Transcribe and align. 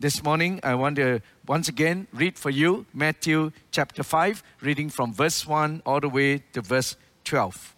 This 0.00 0.24
morning, 0.24 0.60
I 0.62 0.76
want 0.76 0.96
to 0.96 1.20
once 1.46 1.68
again 1.68 2.06
read 2.10 2.38
for 2.38 2.48
you 2.48 2.86
Matthew 2.94 3.52
chapter 3.70 4.02
5, 4.02 4.42
reading 4.62 4.88
from 4.88 5.12
verse 5.12 5.46
1 5.46 5.82
all 5.84 6.00
the 6.00 6.08
way 6.08 6.38
to 6.54 6.62
verse 6.62 6.96
12. 7.24 7.76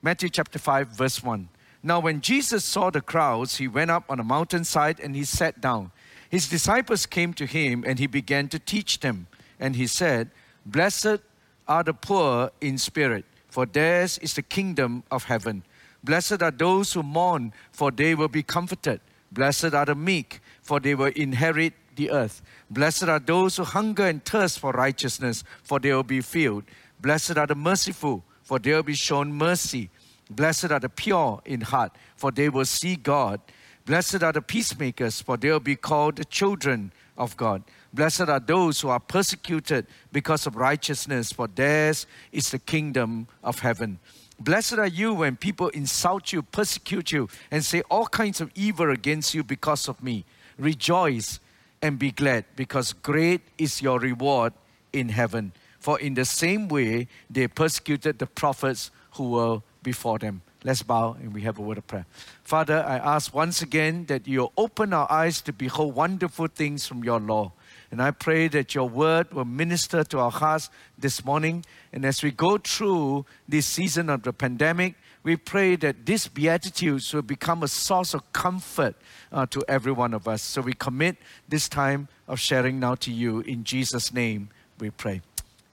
Matthew 0.00 0.28
chapter 0.28 0.60
5, 0.60 0.86
verse 0.90 1.24
1. 1.24 1.48
Now, 1.82 1.98
when 1.98 2.20
Jesus 2.20 2.64
saw 2.64 2.90
the 2.90 3.00
crowds, 3.00 3.56
he 3.56 3.66
went 3.66 3.90
up 3.90 4.04
on 4.08 4.20
a 4.20 4.22
mountainside 4.22 5.00
and 5.00 5.16
he 5.16 5.24
sat 5.24 5.60
down. 5.60 5.90
His 6.30 6.48
disciples 6.48 7.06
came 7.06 7.34
to 7.34 7.44
him 7.44 7.82
and 7.84 7.98
he 7.98 8.06
began 8.06 8.46
to 8.50 8.60
teach 8.60 9.00
them. 9.00 9.26
And 9.58 9.74
he 9.74 9.88
said, 9.88 10.30
Blessed 10.64 11.18
are 11.66 11.82
the 11.82 11.92
poor 11.92 12.52
in 12.60 12.78
spirit, 12.78 13.24
for 13.48 13.66
theirs 13.66 14.18
is 14.18 14.34
the 14.34 14.42
kingdom 14.42 15.02
of 15.10 15.24
heaven. 15.24 15.64
Blessed 16.04 16.40
are 16.40 16.52
those 16.52 16.92
who 16.92 17.02
mourn, 17.02 17.52
for 17.72 17.90
they 17.90 18.14
will 18.14 18.28
be 18.28 18.44
comforted. 18.44 19.00
Blessed 19.32 19.74
are 19.74 19.86
the 19.86 19.96
meek 19.96 20.40
for 20.66 20.80
they 20.80 20.96
will 20.96 21.12
inherit 21.14 21.74
the 21.94 22.10
earth. 22.10 22.42
Blessed 22.68 23.04
are 23.04 23.20
those 23.20 23.56
who 23.56 23.62
hunger 23.62 24.04
and 24.04 24.24
thirst 24.24 24.58
for 24.58 24.72
righteousness, 24.72 25.44
for 25.62 25.78
they 25.78 25.92
will 25.92 26.02
be 26.02 26.20
filled. 26.20 26.64
Blessed 27.00 27.38
are 27.38 27.46
the 27.46 27.54
merciful, 27.54 28.24
for 28.42 28.58
they 28.58 28.74
will 28.74 28.82
be 28.82 28.94
shown 28.94 29.32
mercy. 29.32 29.90
Blessed 30.28 30.72
are 30.72 30.80
the 30.80 30.88
pure 30.88 31.40
in 31.44 31.60
heart, 31.60 31.92
for 32.16 32.32
they 32.32 32.48
will 32.48 32.64
see 32.64 32.96
God. 32.96 33.40
Blessed 33.84 34.24
are 34.24 34.32
the 34.32 34.42
peacemakers, 34.42 35.20
for 35.20 35.36
they 35.36 35.52
will 35.52 35.60
be 35.60 35.76
called 35.76 36.16
the 36.16 36.24
children 36.24 36.90
of 37.16 37.36
God. 37.36 37.62
Blessed 37.94 38.28
are 38.28 38.40
those 38.40 38.80
who 38.80 38.88
are 38.88 38.98
persecuted 38.98 39.86
because 40.10 40.48
of 40.48 40.56
righteousness, 40.56 41.30
for 41.30 41.46
theirs 41.46 42.08
is 42.32 42.50
the 42.50 42.58
kingdom 42.58 43.28
of 43.44 43.60
heaven. 43.60 44.00
Blessed 44.40 44.74
are 44.74 44.88
you 44.88 45.14
when 45.14 45.36
people 45.36 45.68
insult 45.68 46.32
you, 46.32 46.42
persecute 46.42 47.12
you, 47.12 47.28
and 47.52 47.64
say 47.64 47.82
all 47.88 48.06
kinds 48.06 48.40
of 48.40 48.50
evil 48.56 48.90
against 48.90 49.32
you 49.32 49.44
because 49.44 49.88
of 49.88 50.02
me. 50.02 50.24
Rejoice 50.58 51.40
and 51.82 51.98
be 51.98 52.10
glad, 52.10 52.44
because 52.56 52.92
great 52.92 53.42
is 53.58 53.82
your 53.82 53.98
reward 53.98 54.52
in 54.92 55.10
heaven. 55.10 55.52
For 55.78 56.00
in 56.00 56.14
the 56.14 56.24
same 56.24 56.68
way 56.68 57.08
they 57.30 57.46
persecuted 57.48 58.18
the 58.18 58.26
prophets 58.26 58.90
who 59.12 59.30
were 59.30 59.60
before 59.82 60.18
them. 60.18 60.42
Let's 60.64 60.82
bow 60.82 61.16
and 61.20 61.32
we 61.32 61.42
have 61.42 61.58
a 61.58 61.62
word 61.62 61.78
of 61.78 61.86
prayer. 61.86 62.06
Father, 62.42 62.82
I 62.84 62.96
ask 62.96 63.32
once 63.32 63.62
again 63.62 64.06
that 64.06 64.26
you 64.26 64.50
open 64.56 64.92
our 64.92 65.10
eyes 65.12 65.40
to 65.42 65.52
behold 65.52 65.94
wonderful 65.94 66.48
things 66.48 66.86
from 66.86 67.04
your 67.04 67.20
law. 67.20 67.52
And 67.92 68.02
I 68.02 68.10
pray 68.10 68.48
that 68.48 68.74
your 68.74 68.88
word 68.88 69.32
will 69.32 69.44
minister 69.44 70.02
to 70.02 70.18
our 70.18 70.30
hearts 70.30 70.70
this 70.98 71.24
morning. 71.24 71.64
And 71.92 72.04
as 72.04 72.20
we 72.22 72.32
go 72.32 72.58
through 72.58 73.26
this 73.48 73.66
season 73.66 74.10
of 74.10 74.24
the 74.24 74.32
pandemic, 74.32 74.96
we 75.26 75.34
pray 75.34 75.74
that 75.74 76.06
these 76.06 76.28
beatitudes 76.28 77.12
will 77.12 77.20
become 77.20 77.64
a 77.64 77.68
source 77.68 78.14
of 78.14 78.32
comfort 78.32 78.94
uh, 79.32 79.44
to 79.46 79.60
every 79.66 79.90
one 79.90 80.14
of 80.14 80.28
us. 80.28 80.40
So 80.40 80.60
we 80.60 80.72
commit 80.72 81.16
this 81.48 81.68
time 81.68 82.06
of 82.28 82.38
sharing 82.38 82.78
now 82.78 82.94
to 82.94 83.10
you. 83.10 83.40
In 83.40 83.64
Jesus' 83.64 84.14
name, 84.14 84.50
we 84.78 84.90
pray. 84.90 85.22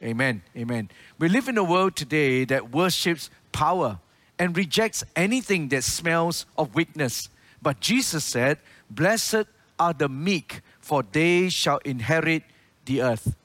Amen. 0.01 0.41
Amen. 0.57 0.89
We 1.19 1.29
live 1.29 1.47
in 1.49 1.59
a 1.59 1.63
world 1.63 1.95
today 1.95 2.45
that 2.45 2.71
worships 2.71 3.29
power 3.51 3.99
and 4.39 4.57
rejects 4.57 5.03
anything 5.15 5.67
that 5.67 5.83
smells 5.83 6.47
of 6.57 6.73
weakness. 6.73 7.29
But 7.61 7.79
Jesus 7.79 8.25
said, 8.25 8.57
Blessed 8.89 9.45
are 9.77 9.93
the 9.93 10.09
meek, 10.09 10.61
for 10.79 11.03
they 11.03 11.49
shall 11.49 11.77
inherit 11.85 12.41
the 12.85 13.03
earth. 13.03 13.35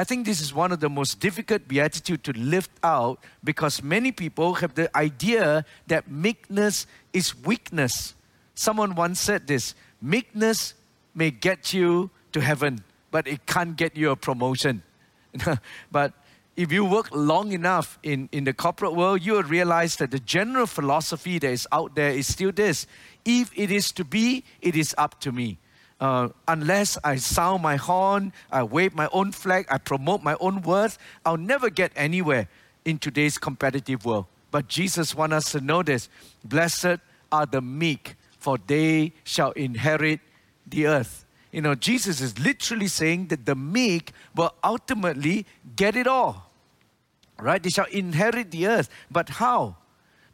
I 0.00 0.04
think 0.04 0.24
this 0.24 0.40
is 0.40 0.54
one 0.54 0.72
of 0.72 0.80
the 0.80 0.88
most 0.88 1.20
difficult 1.20 1.68
beatitude 1.68 2.24
to 2.24 2.32
lift 2.32 2.70
out 2.82 3.22
because 3.44 3.82
many 3.82 4.12
people 4.12 4.54
have 4.54 4.74
the 4.74 4.88
idea 4.96 5.66
that 5.88 6.10
meekness 6.10 6.86
is 7.12 7.36
weakness. 7.44 8.14
Someone 8.54 8.94
once 8.94 9.20
said 9.20 9.46
this 9.46 9.74
meekness 10.00 10.72
may 11.14 11.30
get 11.30 11.74
you 11.74 12.08
to 12.32 12.40
heaven, 12.40 12.82
but 13.10 13.28
it 13.28 13.44
can't 13.44 13.76
get 13.76 13.94
you 13.94 14.08
a 14.10 14.16
promotion. 14.16 14.82
but 15.92 16.14
if 16.56 16.72
you 16.72 16.86
work 16.86 17.10
long 17.12 17.52
enough 17.52 17.98
in, 18.02 18.30
in 18.32 18.44
the 18.44 18.54
corporate 18.54 18.94
world, 18.94 19.20
you 19.20 19.34
will 19.34 19.42
realize 19.42 19.96
that 19.96 20.12
the 20.12 20.20
general 20.20 20.66
philosophy 20.66 21.38
that 21.40 21.50
is 21.50 21.68
out 21.72 21.94
there 21.94 22.12
is 22.12 22.26
still 22.26 22.52
this 22.52 22.86
if 23.26 23.52
it 23.54 23.70
is 23.70 23.92
to 23.92 24.04
be, 24.06 24.44
it 24.62 24.76
is 24.76 24.94
up 24.96 25.20
to 25.20 25.30
me 25.30 25.58
uh, 26.00 26.30
unless 26.48 26.96
I 27.04 27.16
sound 27.16 27.62
my 27.62 27.76
horn, 27.76 28.32
I 28.50 28.62
wave 28.62 28.94
my 28.94 29.08
own 29.12 29.32
flag, 29.32 29.66
I 29.70 29.78
promote 29.78 30.22
my 30.22 30.36
own 30.40 30.62
worth, 30.62 30.98
I'll 31.24 31.36
never 31.36 31.68
get 31.68 31.92
anywhere 31.94 32.48
in 32.84 32.98
today's 32.98 33.36
competitive 33.36 34.04
world. 34.04 34.26
But 34.50 34.66
Jesus 34.66 35.14
wants 35.14 35.34
us 35.36 35.52
to 35.52 35.60
know 35.60 35.82
this 35.82 36.08
Blessed 36.44 37.00
are 37.30 37.46
the 37.46 37.60
meek, 37.60 38.16
for 38.38 38.58
they 38.66 39.12
shall 39.24 39.52
inherit 39.52 40.20
the 40.66 40.86
earth. 40.86 41.24
You 41.52 41.60
know, 41.62 41.74
Jesus 41.74 42.20
is 42.20 42.38
literally 42.38 42.86
saying 42.86 43.26
that 43.26 43.44
the 43.44 43.54
meek 43.54 44.12
will 44.34 44.54
ultimately 44.62 45.46
get 45.76 45.96
it 45.96 46.06
all. 46.06 46.50
Right? 47.38 47.62
They 47.62 47.70
shall 47.70 47.86
inherit 47.86 48.50
the 48.50 48.66
earth. 48.68 48.88
But 49.10 49.28
how? 49.28 49.76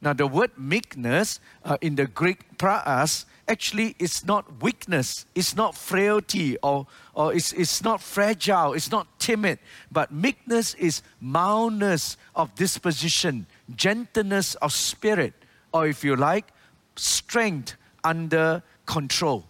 Now, 0.00 0.12
the 0.12 0.26
word 0.26 0.50
meekness 0.58 1.40
uh, 1.64 1.78
in 1.80 1.96
the 1.96 2.06
Greek 2.06 2.58
praas 2.58 3.24
actually 3.48 3.94
it's 3.98 4.24
not 4.24 4.62
weakness, 4.62 5.26
it's 5.34 5.54
not 5.54 5.74
frailty, 5.74 6.56
or, 6.62 6.86
or 7.14 7.34
it's, 7.34 7.52
it's 7.52 7.82
not 7.82 8.00
fragile, 8.00 8.72
it's 8.72 8.90
not 8.90 9.06
timid, 9.18 9.58
but 9.90 10.12
meekness 10.12 10.74
is 10.74 11.02
mildness 11.20 12.16
of 12.34 12.54
disposition, 12.54 13.46
gentleness 13.74 14.54
of 14.56 14.72
spirit, 14.72 15.34
or 15.72 15.86
if 15.86 16.04
you 16.04 16.16
like, 16.16 16.46
strength 16.96 17.76
under 18.04 18.62
control. 18.86 19.44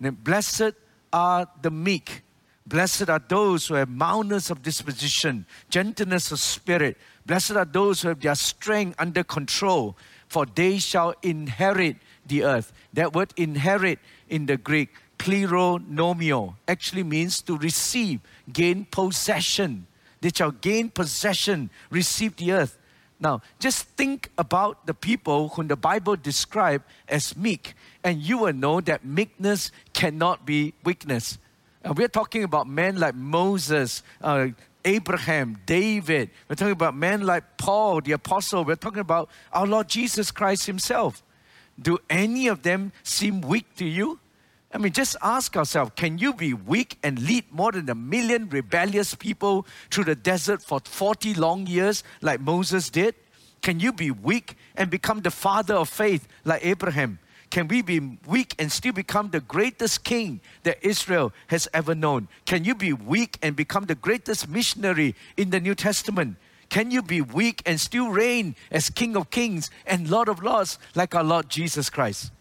Then 0.00 0.14
blessed 0.22 0.72
are 1.12 1.48
the 1.62 1.70
meek. 1.70 2.22
Blessed 2.66 3.10
are 3.10 3.22
those 3.28 3.66
who 3.66 3.74
have 3.74 3.90
mildness 3.90 4.50
of 4.50 4.62
disposition, 4.62 5.46
gentleness 5.68 6.32
of 6.32 6.40
spirit. 6.40 6.96
Blessed 7.26 7.52
are 7.52 7.64
those 7.64 8.02
who 8.02 8.08
have 8.08 8.20
their 8.20 8.34
strength 8.34 8.96
under 8.98 9.22
control, 9.22 9.96
for 10.28 10.46
they 10.46 10.78
shall 10.78 11.14
inherit 11.22 11.96
the 12.26 12.44
earth. 12.44 12.72
That 12.92 13.14
word 13.14 13.32
inherit 13.36 13.98
in 14.28 14.46
the 14.46 14.56
Greek, 14.56 14.90
kleronomio, 15.18 16.54
actually 16.66 17.02
means 17.02 17.42
to 17.42 17.56
receive, 17.56 18.20
gain 18.52 18.86
possession. 18.90 19.86
They 20.20 20.30
shall 20.34 20.52
gain 20.52 20.90
possession, 20.90 21.70
receive 21.90 22.36
the 22.36 22.52
earth. 22.52 22.78
Now, 23.20 23.40
just 23.58 23.86
think 23.96 24.30
about 24.36 24.86
the 24.86 24.94
people 24.94 25.48
whom 25.50 25.68
the 25.68 25.76
Bible 25.76 26.16
describes 26.16 26.84
as 27.08 27.36
meek, 27.36 27.74
and 28.02 28.20
you 28.20 28.38
will 28.38 28.52
know 28.52 28.80
that 28.82 29.04
meekness 29.04 29.70
cannot 29.92 30.44
be 30.44 30.74
weakness. 30.84 31.38
Uh, 31.84 31.94
we're 31.96 32.08
talking 32.08 32.44
about 32.44 32.66
men 32.68 32.96
like 32.96 33.14
Moses, 33.14 34.02
uh, 34.20 34.48
Abraham, 34.84 35.58
David. 35.66 36.30
We're 36.48 36.56
talking 36.56 36.72
about 36.72 36.94
men 36.94 37.22
like 37.22 37.56
Paul, 37.56 38.00
the 38.02 38.12
apostle. 38.12 38.64
We're 38.64 38.76
talking 38.76 39.00
about 39.00 39.30
our 39.52 39.66
Lord 39.66 39.88
Jesus 39.88 40.30
Christ 40.30 40.66
Himself. 40.66 41.22
Do 41.80 41.98
any 42.08 42.46
of 42.48 42.62
them 42.62 42.92
seem 43.02 43.40
weak 43.40 43.74
to 43.76 43.84
you? 43.84 44.20
I 44.72 44.78
mean, 44.78 44.92
just 44.92 45.16
ask 45.22 45.56
ourselves 45.56 45.92
can 45.94 46.18
you 46.18 46.34
be 46.34 46.52
weak 46.52 46.98
and 47.02 47.18
lead 47.20 47.44
more 47.52 47.70
than 47.70 47.88
a 47.88 47.94
million 47.94 48.48
rebellious 48.48 49.14
people 49.14 49.66
through 49.90 50.04
the 50.04 50.16
desert 50.16 50.62
for 50.62 50.80
40 50.80 51.34
long 51.34 51.66
years 51.66 52.02
like 52.20 52.40
Moses 52.40 52.90
did? 52.90 53.14
Can 53.62 53.80
you 53.80 53.92
be 53.92 54.10
weak 54.10 54.56
and 54.76 54.90
become 54.90 55.20
the 55.20 55.30
father 55.30 55.74
of 55.74 55.88
faith 55.88 56.26
like 56.44 56.64
Abraham? 56.66 57.18
Can 57.50 57.68
we 57.68 57.82
be 57.82 58.18
weak 58.26 58.56
and 58.58 58.70
still 58.70 58.92
become 58.92 59.30
the 59.30 59.40
greatest 59.40 60.02
king 60.02 60.40
that 60.64 60.84
Israel 60.84 61.32
has 61.46 61.68
ever 61.72 61.94
known? 61.94 62.26
Can 62.46 62.64
you 62.64 62.74
be 62.74 62.92
weak 62.92 63.38
and 63.42 63.54
become 63.54 63.84
the 63.84 63.94
greatest 63.94 64.48
missionary 64.48 65.14
in 65.36 65.50
the 65.50 65.60
New 65.60 65.76
Testament? 65.76 66.36
Can 66.74 66.90
you 66.90 67.02
be 67.02 67.20
weak 67.20 67.62
and 67.66 67.80
still 67.80 68.08
reign 68.08 68.56
as 68.68 68.90
King 68.90 69.16
of 69.16 69.30
Kings 69.30 69.70
and 69.86 70.10
Lord 70.10 70.28
of 70.28 70.42
Lords 70.42 70.76
like 70.96 71.14
our 71.14 71.22
Lord 71.22 71.48
Jesus 71.48 71.88
Christ? 71.88 72.32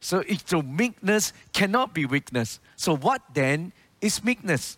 So, 0.00 0.24
so 0.44 0.60
meekness 0.60 1.32
cannot 1.52 1.94
be 1.94 2.04
weakness. 2.04 2.58
So, 2.74 2.96
what 2.96 3.22
then 3.32 3.72
is 4.00 4.24
meekness? 4.24 4.76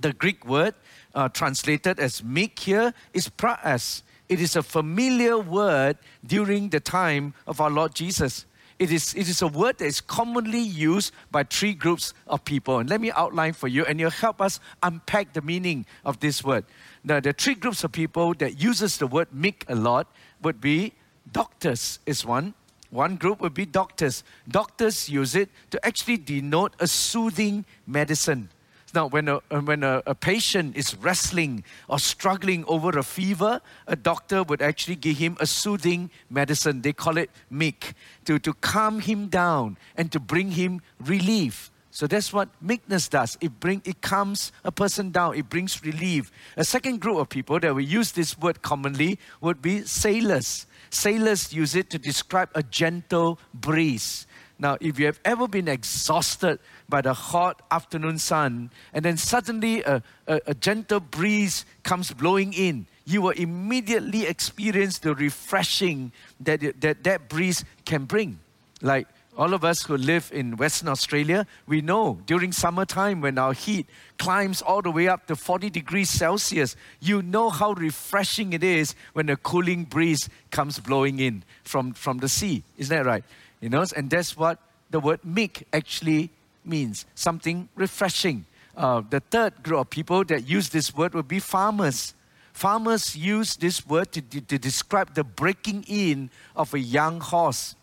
The 0.00 0.12
Greek 0.12 0.44
word 0.44 0.74
uh, 1.14 1.28
translated 1.28 2.00
as 2.00 2.24
meek 2.24 2.58
here 2.58 2.92
is 3.14 3.28
praas. 3.28 4.02
It 4.28 4.40
is 4.40 4.56
a 4.56 4.62
familiar 4.64 5.38
word 5.38 5.96
during 6.26 6.70
the 6.70 6.80
time 6.80 7.32
of 7.46 7.60
our 7.60 7.70
Lord 7.70 7.94
Jesus. 7.94 8.44
It 8.78 8.92
is, 8.92 9.14
it 9.14 9.28
is 9.28 9.40
a 9.40 9.48
word 9.48 9.78
that 9.78 9.86
is 9.86 10.02
commonly 10.02 10.60
used 10.60 11.14
by 11.30 11.44
three 11.44 11.72
groups 11.72 12.12
of 12.26 12.44
people. 12.44 12.78
And 12.78 12.90
let 12.90 13.00
me 13.00 13.10
outline 13.12 13.54
for 13.54 13.68
you, 13.68 13.86
and 13.86 13.98
you'll 13.98 14.10
help 14.10 14.40
us 14.42 14.60
unpack 14.82 15.32
the 15.32 15.40
meaning 15.40 15.86
of 16.04 16.20
this 16.20 16.44
word 16.44 16.66
the, 17.06 17.20
the 17.20 17.32
three 17.32 17.54
groups 17.54 17.84
of 17.84 17.92
people 17.92 18.34
that 18.34 18.60
uses 18.60 18.98
the 18.98 19.06
word 19.06 19.32
meek 19.32 19.64
a 19.68 19.74
lot 19.74 20.08
would 20.42 20.60
be 20.60 20.92
doctors 21.32 22.00
is 22.04 22.26
one. 22.26 22.52
One 22.90 23.16
group 23.16 23.40
would 23.40 23.54
be 23.54 23.64
doctors. 23.64 24.24
Doctors 24.48 25.08
use 25.08 25.34
it 25.34 25.48
to 25.70 25.84
actually 25.86 26.18
denote 26.18 26.74
a 26.80 26.86
soothing 26.86 27.64
medicine. 27.86 28.50
Now, 28.96 29.08
when, 29.08 29.28
a, 29.28 29.42
uh, 29.50 29.60
when 29.60 29.84
a, 29.84 30.02
a, 30.06 30.14
patient 30.14 30.74
is 30.74 30.96
wrestling 30.96 31.64
or 31.86 31.98
struggling 31.98 32.64
over 32.66 32.98
a 32.98 33.02
fever, 33.02 33.60
a 33.86 33.94
doctor 33.94 34.42
would 34.42 34.62
actually 34.62 34.96
give 34.96 35.18
him 35.18 35.36
a 35.38 35.44
soothing 35.44 36.10
medicine. 36.30 36.80
They 36.80 36.94
call 36.94 37.18
it 37.18 37.30
meek, 37.50 37.92
to, 38.24 38.38
to 38.38 38.54
calm 38.54 39.00
him 39.00 39.28
down 39.28 39.76
and 39.98 40.10
to 40.12 40.18
bring 40.18 40.52
him 40.52 40.80
relief. 40.98 41.70
So 41.90 42.06
that's 42.06 42.32
what 42.32 42.48
meekness 42.62 43.06
does. 43.08 43.36
It 43.42 43.60
bring 43.60 43.82
it 43.84 44.00
calms 44.00 44.50
a 44.64 44.72
person 44.72 45.10
down. 45.10 45.36
It 45.36 45.50
brings 45.50 45.84
relief. 45.84 46.32
A 46.56 46.64
second 46.64 47.02
group 47.02 47.18
of 47.18 47.28
people 47.28 47.60
that 47.60 47.74
we 47.74 47.84
use 47.84 48.12
this 48.12 48.38
word 48.38 48.62
commonly 48.62 49.18
would 49.42 49.60
be 49.60 49.82
sailors. 49.82 50.66
Sailors 50.88 51.52
use 51.52 51.74
it 51.74 51.90
to 51.90 51.98
describe 51.98 52.48
a 52.54 52.62
gentle 52.62 53.38
breeze. 53.52 54.26
Now, 54.58 54.78
if 54.80 54.98
you 54.98 55.04
have 55.04 55.20
ever 55.24 55.46
been 55.46 55.68
exhausted 55.68 56.60
by 56.88 57.00
the 57.00 57.12
hot 57.12 57.62
afternoon 57.70 58.18
sun, 58.18 58.70
and 58.92 59.04
then 59.04 59.16
suddenly 59.16 59.82
a, 59.82 60.02
a, 60.26 60.40
a, 60.46 60.54
gentle 60.54 61.00
breeze 61.00 61.64
comes 61.82 62.12
blowing 62.12 62.52
in, 62.52 62.86
you 63.04 63.22
will 63.22 63.30
immediately 63.30 64.26
experience 64.26 64.98
the 64.98 65.14
refreshing 65.14 66.12
that, 66.40 66.80
that 66.80 67.04
that 67.04 67.28
breeze 67.28 67.64
can 67.84 68.04
bring. 68.04 68.38
Like 68.82 69.08
all 69.36 69.52
of 69.52 69.64
us 69.64 69.82
who 69.82 69.96
live 69.96 70.30
in 70.32 70.56
Western 70.56 70.88
Australia, 70.88 71.46
we 71.66 71.80
know 71.80 72.18
during 72.26 72.52
summertime 72.52 73.20
when 73.20 73.38
our 73.38 73.52
heat 73.52 73.86
climbs 74.18 74.62
all 74.62 74.80
the 74.80 74.90
way 74.90 75.08
up 75.08 75.26
to 75.26 75.36
40 75.36 75.70
degrees 75.70 76.08
Celsius, 76.08 76.74
you 77.00 77.22
know 77.22 77.50
how 77.50 77.72
refreshing 77.72 78.52
it 78.52 78.64
is 78.64 78.94
when 79.12 79.28
a 79.28 79.36
cooling 79.36 79.84
breeze 79.84 80.28
comes 80.50 80.78
blowing 80.78 81.20
in 81.20 81.42
from, 81.64 81.92
from 81.92 82.18
the 82.18 82.28
sea. 82.28 82.62
Isn't 82.78 82.96
that 82.96 83.04
right? 83.04 83.24
You 83.60 83.68
know, 83.68 83.84
and 83.94 84.08
that's 84.08 84.36
what 84.36 84.58
the 84.90 85.00
word 85.00 85.24
meek 85.24 85.66
actually 85.72 86.30
means 86.66 87.06
something 87.14 87.68
refreshing. 87.74 88.46
Uh, 88.76 89.02
the 89.08 89.20
third 89.20 89.62
group 89.62 89.80
of 89.80 89.90
people 89.90 90.24
that 90.24 90.48
use 90.48 90.68
this 90.68 90.94
word 90.94 91.14
would 91.14 91.28
be 91.28 91.38
farmers. 91.38 92.14
Farmers 92.52 93.16
use 93.16 93.56
this 93.56 93.86
word 93.86 94.12
to, 94.12 94.20
to, 94.22 94.40
to 94.40 94.58
describe 94.58 95.14
the 95.14 95.24
breaking 95.24 95.84
in 95.88 96.30
of 96.54 96.74
a 96.74 96.78
young 96.78 97.20
horse. 97.20 97.74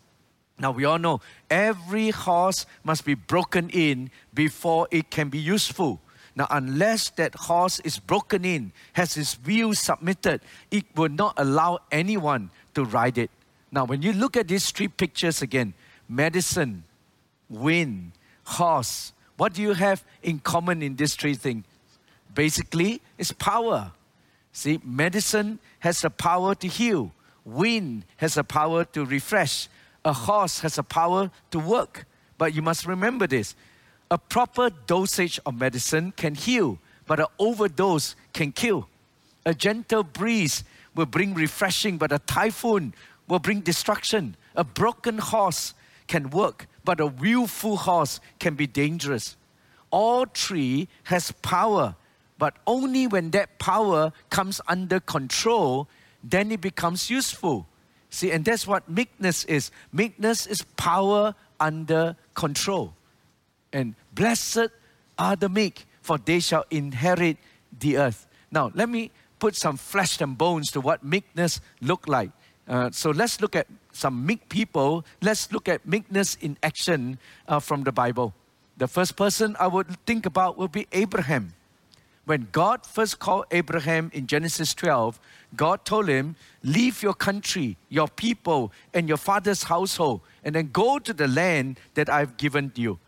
Now, 0.58 0.70
we 0.70 0.84
all 0.84 0.98
know 0.98 1.20
every 1.50 2.10
horse 2.10 2.64
must 2.84 3.04
be 3.04 3.14
broken 3.14 3.70
in 3.70 4.10
before 4.32 4.86
it 4.90 5.10
can 5.10 5.28
be 5.28 5.38
useful. 5.38 6.00
Now, 6.36 6.46
unless 6.50 7.10
that 7.10 7.34
horse 7.34 7.80
is 7.80 7.98
broken 7.98 8.44
in, 8.44 8.72
has 8.94 9.16
its 9.16 9.34
wheels 9.34 9.78
submitted, 9.78 10.40
it 10.70 10.84
will 10.96 11.08
not 11.08 11.34
allow 11.36 11.78
anyone 11.90 12.50
to 12.74 12.84
ride 12.84 13.18
it. 13.18 13.30
Now, 13.70 13.84
when 13.84 14.02
you 14.02 14.12
look 14.12 14.36
at 14.36 14.48
these 14.48 14.70
three 14.70 14.88
pictures 14.88 15.42
again 15.42 15.74
medicine, 16.08 16.84
wind, 17.48 18.12
horse, 18.44 19.12
what 19.36 19.54
do 19.54 19.62
you 19.62 19.72
have 19.72 20.04
in 20.22 20.38
common 20.38 20.82
in 20.82 20.96
these 20.96 21.14
three 21.14 21.34
things? 21.34 21.64
Basically, 22.34 23.00
it's 23.18 23.32
power. 23.32 23.92
See, 24.52 24.80
medicine 24.84 25.58
has 25.80 26.00
the 26.00 26.10
power 26.10 26.54
to 26.54 26.68
heal, 26.68 27.12
wind 27.44 28.04
has 28.18 28.34
the 28.34 28.44
power 28.44 28.84
to 28.84 29.04
refresh, 29.04 29.68
a 30.04 30.12
horse 30.12 30.60
has 30.60 30.76
the 30.76 30.82
power 30.82 31.30
to 31.50 31.58
work. 31.58 32.06
But 32.38 32.54
you 32.54 32.62
must 32.62 32.86
remember 32.86 33.26
this 33.26 33.54
a 34.10 34.18
proper 34.18 34.70
dosage 34.70 35.40
of 35.46 35.58
medicine 35.58 36.12
can 36.16 36.34
heal, 36.34 36.78
but 37.06 37.20
an 37.20 37.26
overdose 37.38 38.14
can 38.32 38.52
kill. 38.52 38.88
A 39.46 39.54
gentle 39.54 40.02
breeze 40.02 40.64
will 40.94 41.06
bring 41.06 41.34
refreshing, 41.34 41.98
but 41.98 42.12
a 42.12 42.18
typhoon 42.20 42.94
will 43.28 43.38
bring 43.40 43.60
destruction. 43.60 44.36
A 44.54 44.64
broken 44.64 45.18
horse 45.18 45.74
can 46.06 46.30
work, 46.30 46.66
but 46.84 47.00
a 47.00 47.06
willful 47.06 47.76
horse 47.76 48.20
can 48.38 48.54
be 48.54 48.66
dangerous. 48.66 49.36
All 49.90 50.26
three 50.26 50.88
has 51.04 51.32
power, 51.32 51.96
but 52.38 52.56
only 52.66 53.06
when 53.06 53.30
that 53.30 53.58
power 53.58 54.12
comes 54.30 54.60
under 54.68 55.00
control, 55.00 55.88
then 56.22 56.52
it 56.52 56.60
becomes 56.60 57.10
useful. 57.10 57.66
See, 58.10 58.30
and 58.30 58.44
that's 58.44 58.66
what 58.66 58.88
meekness 58.88 59.44
is. 59.44 59.70
Meekness 59.92 60.46
is 60.46 60.62
power 60.76 61.34
under 61.58 62.16
control. 62.34 62.94
And 63.72 63.94
blessed 64.12 64.68
are 65.18 65.36
the 65.36 65.48
meek, 65.48 65.86
for 66.00 66.18
they 66.18 66.40
shall 66.40 66.64
inherit 66.70 67.38
the 67.76 67.98
earth. 67.98 68.26
Now, 68.50 68.70
let 68.74 68.88
me 68.88 69.10
put 69.38 69.56
some 69.56 69.76
flesh 69.76 70.20
and 70.20 70.38
bones 70.38 70.70
to 70.72 70.80
what 70.80 71.04
meekness 71.04 71.60
look 71.80 72.06
like. 72.06 72.30
Uh, 72.66 72.90
so 72.90 73.10
let's 73.10 73.40
look 73.40 73.54
at 73.54 73.66
some 73.92 74.24
meek 74.24 74.48
people. 74.48 75.04
Let's 75.20 75.52
look 75.52 75.68
at 75.68 75.86
meekness 75.86 76.36
in 76.40 76.56
action 76.62 77.18
uh, 77.46 77.60
from 77.60 77.84
the 77.84 77.92
Bible. 77.92 78.34
The 78.76 78.88
first 78.88 79.16
person 79.16 79.56
I 79.60 79.66
would 79.66 79.88
think 80.06 80.26
about 80.26 80.58
would 80.58 80.72
be 80.72 80.86
Abraham. 80.92 81.54
When 82.24 82.48
God 82.52 82.86
first 82.86 83.18
called 83.18 83.44
Abraham 83.50 84.10
in 84.14 84.26
Genesis 84.26 84.72
12, 84.74 85.20
God 85.56 85.84
told 85.84 86.08
him, 86.08 86.36
Leave 86.62 87.02
your 87.02 87.12
country, 87.12 87.76
your 87.90 88.08
people, 88.08 88.72
and 88.94 89.08
your 89.08 89.18
father's 89.18 89.64
household, 89.64 90.22
and 90.42 90.54
then 90.54 90.70
go 90.72 90.98
to 90.98 91.12
the 91.12 91.28
land 91.28 91.78
that 91.94 92.08
I've 92.08 92.38
given 92.38 92.72
you. 92.76 92.98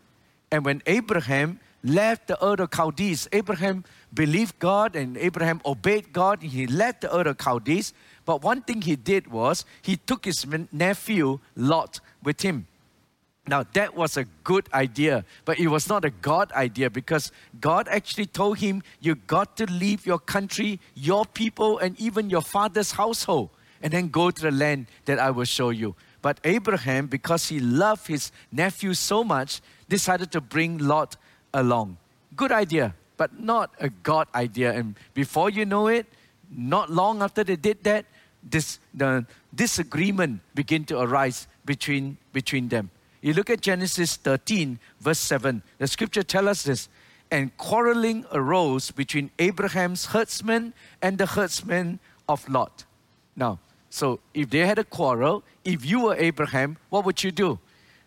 And 0.51 0.63
when 0.63 0.83
Abraham 0.85 1.59
left 1.83 2.27
the 2.27 2.37
Ur 2.45 2.61
of 2.61 2.69
Chaldees, 2.71 3.27
Abraham 3.31 3.83
believed 4.13 4.59
God 4.59 4.95
and 4.95 5.17
Abraham 5.17 5.61
obeyed 5.65 6.13
God. 6.13 6.41
He 6.41 6.67
left 6.67 7.01
the 7.01 7.15
Ur 7.15 7.27
of 7.27 7.37
Chaldees 7.37 7.93
but 8.27 8.43
one 8.43 8.61
thing 8.61 8.81
he 8.81 8.97
did 8.97 9.31
was 9.31 9.63
he 9.81 9.95
took 9.95 10.25
his 10.25 10.45
nephew 10.73 11.39
Lot 11.55 12.01
with 12.21 12.41
him. 12.41 12.67
Now, 13.47 13.63
that 13.71 13.95
was 13.95 14.17
a 14.17 14.25
good 14.43 14.67
idea, 14.73 15.23
but 15.45 15.57
it 15.57 15.67
was 15.67 15.87
not 15.87 16.03
a 16.03 16.09
God 16.09 16.51
idea 16.51 16.89
because 16.89 17.31
God 17.61 17.87
actually 17.87 18.25
told 18.25 18.57
him, 18.57 18.83
You 18.99 19.15
got 19.15 19.55
to 19.55 19.65
leave 19.71 20.05
your 20.05 20.19
country, 20.19 20.81
your 20.93 21.25
people, 21.25 21.79
and 21.79 21.97
even 21.97 22.29
your 22.29 22.41
father's 22.41 22.91
household, 22.91 23.49
and 23.81 23.93
then 23.93 24.09
go 24.09 24.29
to 24.29 24.41
the 24.41 24.51
land 24.51 24.87
that 25.05 25.19
I 25.19 25.31
will 25.31 25.45
show 25.45 25.69
you. 25.69 25.95
But 26.21 26.41
Abraham, 26.43 27.07
because 27.07 27.47
he 27.47 27.61
loved 27.61 28.07
his 28.07 28.33
nephew 28.51 28.93
so 28.93 29.23
much, 29.23 29.61
decided 29.87 30.33
to 30.33 30.41
bring 30.41 30.79
Lot 30.79 31.15
along. 31.53 31.95
Good 32.35 32.51
idea, 32.51 32.93
but 33.17 33.39
not 33.39 33.73
a 33.79 33.89
God 33.89 34.27
idea. 34.33 34.73
And 34.73 34.95
before 35.13 35.49
you 35.49 35.65
know 35.65 35.87
it, 35.87 36.05
not 36.49 36.89
long 36.89 37.21
after 37.21 37.43
they 37.43 37.55
did 37.55 37.83
that, 37.83 38.05
this, 38.43 38.79
the 38.93 39.25
disagreement 39.53 40.41
begin 40.55 40.85
to 40.85 40.99
arise 40.99 41.47
between, 41.65 42.17
between 42.31 42.69
them. 42.69 42.91
You 43.21 43.33
look 43.33 43.49
at 43.49 43.61
Genesis 43.61 44.15
13, 44.15 44.79
verse 44.99 45.19
7. 45.19 45.63
The 45.79 45.87
scripture 45.87 46.23
tells 46.23 46.47
us 46.47 46.63
this. 46.63 46.89
And 47.29 47.55
quarreling 47.57 48.25
arose 48.31 48.91
between 48.91 49.31
Abraham's 49.37 50.05
herdsmen 50.05 50.73
and 51.01 51.17
the 51.17 51.25
herdsmen 51.25 51.99
of 52.29 52.47
Lot. 52.47 52.85
Now, 53.35 53.59
so 53.89 54.19
if 54.33 54.49
they 54.49 54.59
had 54.59 54.79
a 54.79 54.83
quarrel, 54.83 55.43
if 55.65 55.85
you 55.85 56.01
were 56.01 56.15
Abraham, 56.15 56.77
what 56.89 57.03
would 57.05 57.23
you 57.23 57.31
do? 57.31 57.59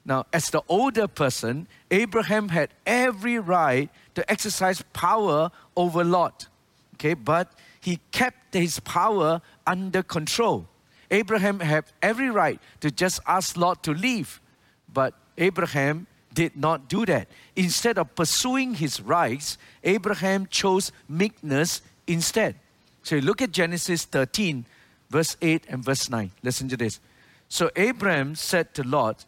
Now, 0.04 0.26
as 0.32 0.48
the 0.50 0.62
older 0.68 1.06
person, 1.06 1.68
Abraham 1.90 2.48
had 2.48 2.70
every 2.86 3.38
right 3.38 3.90
to 4.20 4.30
exercise 4.30 4.82
power 4.92 5.50
over 5.74 6.04
Lot. 6.04 6.46
Okay, 6.94 7.14
but 7.14 7.50
he 7.80 7.98
kept 8.12 8.52
his 8.52 8.78
power 8.80 9.40
under 9.66 10.02
control. 10.02 10.68
Abraham 11.10 11.60
had 11.60 11.84
every 12.02 12.30
right 12.30 12.60
to 12.80 12.90
just 12.90 13.20
ask 13.26 13.56
Lot 13.56 13.82
to 13.84 13.92
leave, 13.94 14.40
but 14.92 15.14
Abraham 15.38 16.06
did 16.34 16.54
not 16.54 16.88
do 16.88 17.06
that. 17.06 17.28
Instead 17.56 17.96
of 17.98 18.14
pursuing 18.14 18.74
his 18.74 19.00
rights, 19.00 19.56
Abraham 19.82 20.46
chose 20.46 20.92
meekness 21.08 21.80
instead. 22.06 22.56
So 23.02 23.16
look 23.16 23.40
at 23.40 23.52
Genesis 23.52 24.04
13, 24.04 24.66
verse 25.08 25.36
8 25.40 25.64
and 25.70 25.82
verse 25.82 26.10
9. 26.10 26.30
Listen 26.42 26.68
to 26.68 26.76
this. 26.76 27.00
So 27.48 27.70
Abraham 27.74 28.34
said 28.34 28.74
to 28.74 28.82
Lot, 28.82 29.24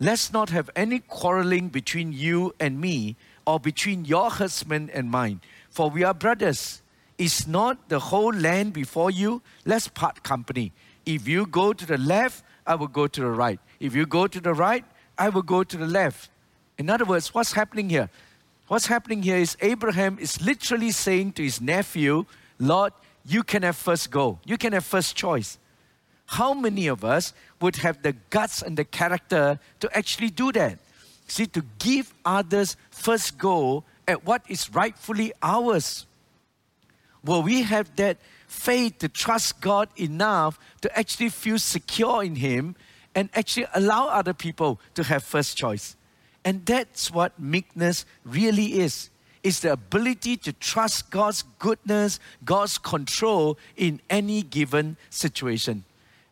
Let's 0.00 0.32
not 0.32 0.50
have 0.50 0.70
any 0.76 1.00
quarreling 1.00 1.68
between 1.70 2.12
you 2.12 2.54
and 2.60 2.80
me, 2.80 3.16
or 3.48 3.58
between 3.58 4.04
your 4.04 4.28
husband 4.28 4.90
and 4.90 5.10
mine, 5.10 5.40
for 5.70 5.88
we 5.88 6.04
are 6.04 6.12
brothers. 6.12 6.82
Is 7.16 7.48
not 7.48 7.88
the 7.88 7.98
whole 7.98 8.34
land 8.34 8.74
before 8.74 9.10
you? 9.10 9.40
Let's 9.64 9.88
part 9.88 10.22
company. 10.22 10.70
If 11.06 11.26
you 11.26 11.46
go 11.46 11.72
to 11.72 11.86
the 11.86 11.96
left, 11.96 12.44
I 12.66 12.74
will 12.74 12.88
go 12.88 13.06
to 13.06 13.20
the 13.22 13.30
right. 13.30 13.58
If 13.80 13.96
you 13.96 14.04
go 14.04 14.26
to 14.26 14.38
the 14.38 14.52
right, 14.52 14.84
I 15.16 15.30
will 15.30 15.40
go 15.42 15.64
to 15.64 15.76
the 15.78 15.86
left. 15.86 16.28
In 16.76 16.90
other 16.90 17.06
words, 17.06 17.32
what's 17.32 17.52
happening 17.52 17.88
here? 17.88 18.10
What's 18.66 18.86
happening 18.86 19.22
here 19.22 19.38
is 19.38 19.56
Abraham 19.62 20.18
is 20.20 20.42
literally 20.42 20.90
saying 20.90 21.32
to 21.32 21.42
his 21.42 21.58
nephew, 21.58 22.26
Lot, 22.58 23.02
you 23.24 23.42
can 23.42 23.62
have 23.62 23.76
first 23.76 24.10
go. 24.10 24.40
You 24.44 24.58
can 24.58 24.74
have 24.74 24.84
first 24.84 25.16
choice. 25.16 25.56
How 26.26 26.52
many 26.52 26.86
of 26.86 27.02
us 27.02 27.32
would 27.62 27.76
have 27.76 28.02
the 28.02 28.12
guts 28.28 28.60
and 28.60 28.76
the 28.76 28.84
character 28.84 29.58
to 29.80 29.96
actually 29.96 30.28
do 30.28 30.52
that? 30.52 30.78
See, 31.28 31.46
to 31.46 31.62
give 31.78 32.12
others 32.24 32.76
first 32.90 33.38
go 33.38 33.84
at 34.08 34.24
what 34.24 34.42
is 34.48 34.74
rightfully 34.74 35.32
ours. 35.42 36.06
Will 37.22 37.42
we 37.42 37.62
have 37.62 37.94
that 37.96 38.16
faith 38.46 38.98
to 38.98 39.08
trust 39.08 39.60
God 39.60 39.88
enough 39.96 40.58
to 40.80 40.98
actually 40.98 41.28
feel 41.28 41.58
secure 41.58 42.24
in 42.24 42.36
Him 42.36 42.74
and 43.14 43.28
actually 43.34 43.66
allow 43.74 44.08
other 44.08 44.32
people 44.32 44.80
to 44.94 45.04
have 45.04 45.22
first 45.22 45.56
choice? 45.56 45.96
And 46.44 46.64
that's 46.64 47.10
what 47.10 47.38
meekness 47.38 48.06
really 48.24 48.80
is. 48.80 49.10
It's 49.42 49.60
the 49.60 49.72
ability 49.72 50.38
to 50.38 50.52
trust 50.54 51.10
God's 51.10 51.42
goodness, 51.58 52.18
God's 52.44 52.78
control 52.78 53.58
in 53.76 54.00
any 54.08 54.42
given 54.42 54.96
situation. 55.10 55.84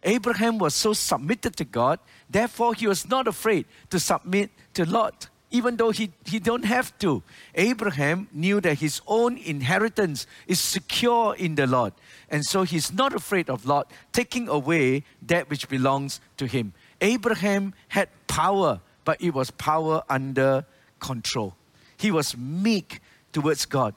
Abraham 0.06 0.56
was 0.56 0.74
so 0.74 0.94
submitted 0.94 1.56
to 1.56 1.64
God, 1.64 1.98
therefore 2.30 2.74
he 2.74 2.86
was 2.86 3.06
not 3.08 3.26
afraid 3.26 3.66
to 3.90 4.00
submit 4.00 4.50
to 4.74 4.88
Lot. 4.88 5.28
even 5.50 5.76
though 5.76 5.90
he, 5.90 6.12
he 6.24 6.38
don't 6.38 6.64
have 6.64 6.96
to. 6.98 7.22
Abraham 7.54 8.28
knew 8.32 8.60
that 8.60 8.78
his 8.78 9.00
own 9.06 9.38
inheritance 9.38 10.26
is 10.46 10.60
secure 10.60 11.34
in 11.36 11.54
the 11.54 11.66
Lord. 11.66 11.92
And 12.30 12.44
so 12.44 12.64
he's 12.64 12.92
not 12.92 13.14
afraid 13.14 13.48
of 13.48 13.64
Lot 13.64 13.90
taking 14.12 14.48
away 14.48 15.04
that 15.22 15.48
which 15.48 15.68
belongs 15.68 16.20
to 16.38 16.46
him. 16.46 16.72
Abraham 17.00 17.74
had 17.88 18.08
power, 18.26 18.80
but 19.04 19.20
it 19.22 19.34
was 19.34 19.50
power 19.52 20.02
under 20.08 20.66
control. 20.98 21.54
He 21.96 22.10
was 22.10 22.36
meek 22.36 23.00
towards 23.32 23.66
God. 23.66 23.94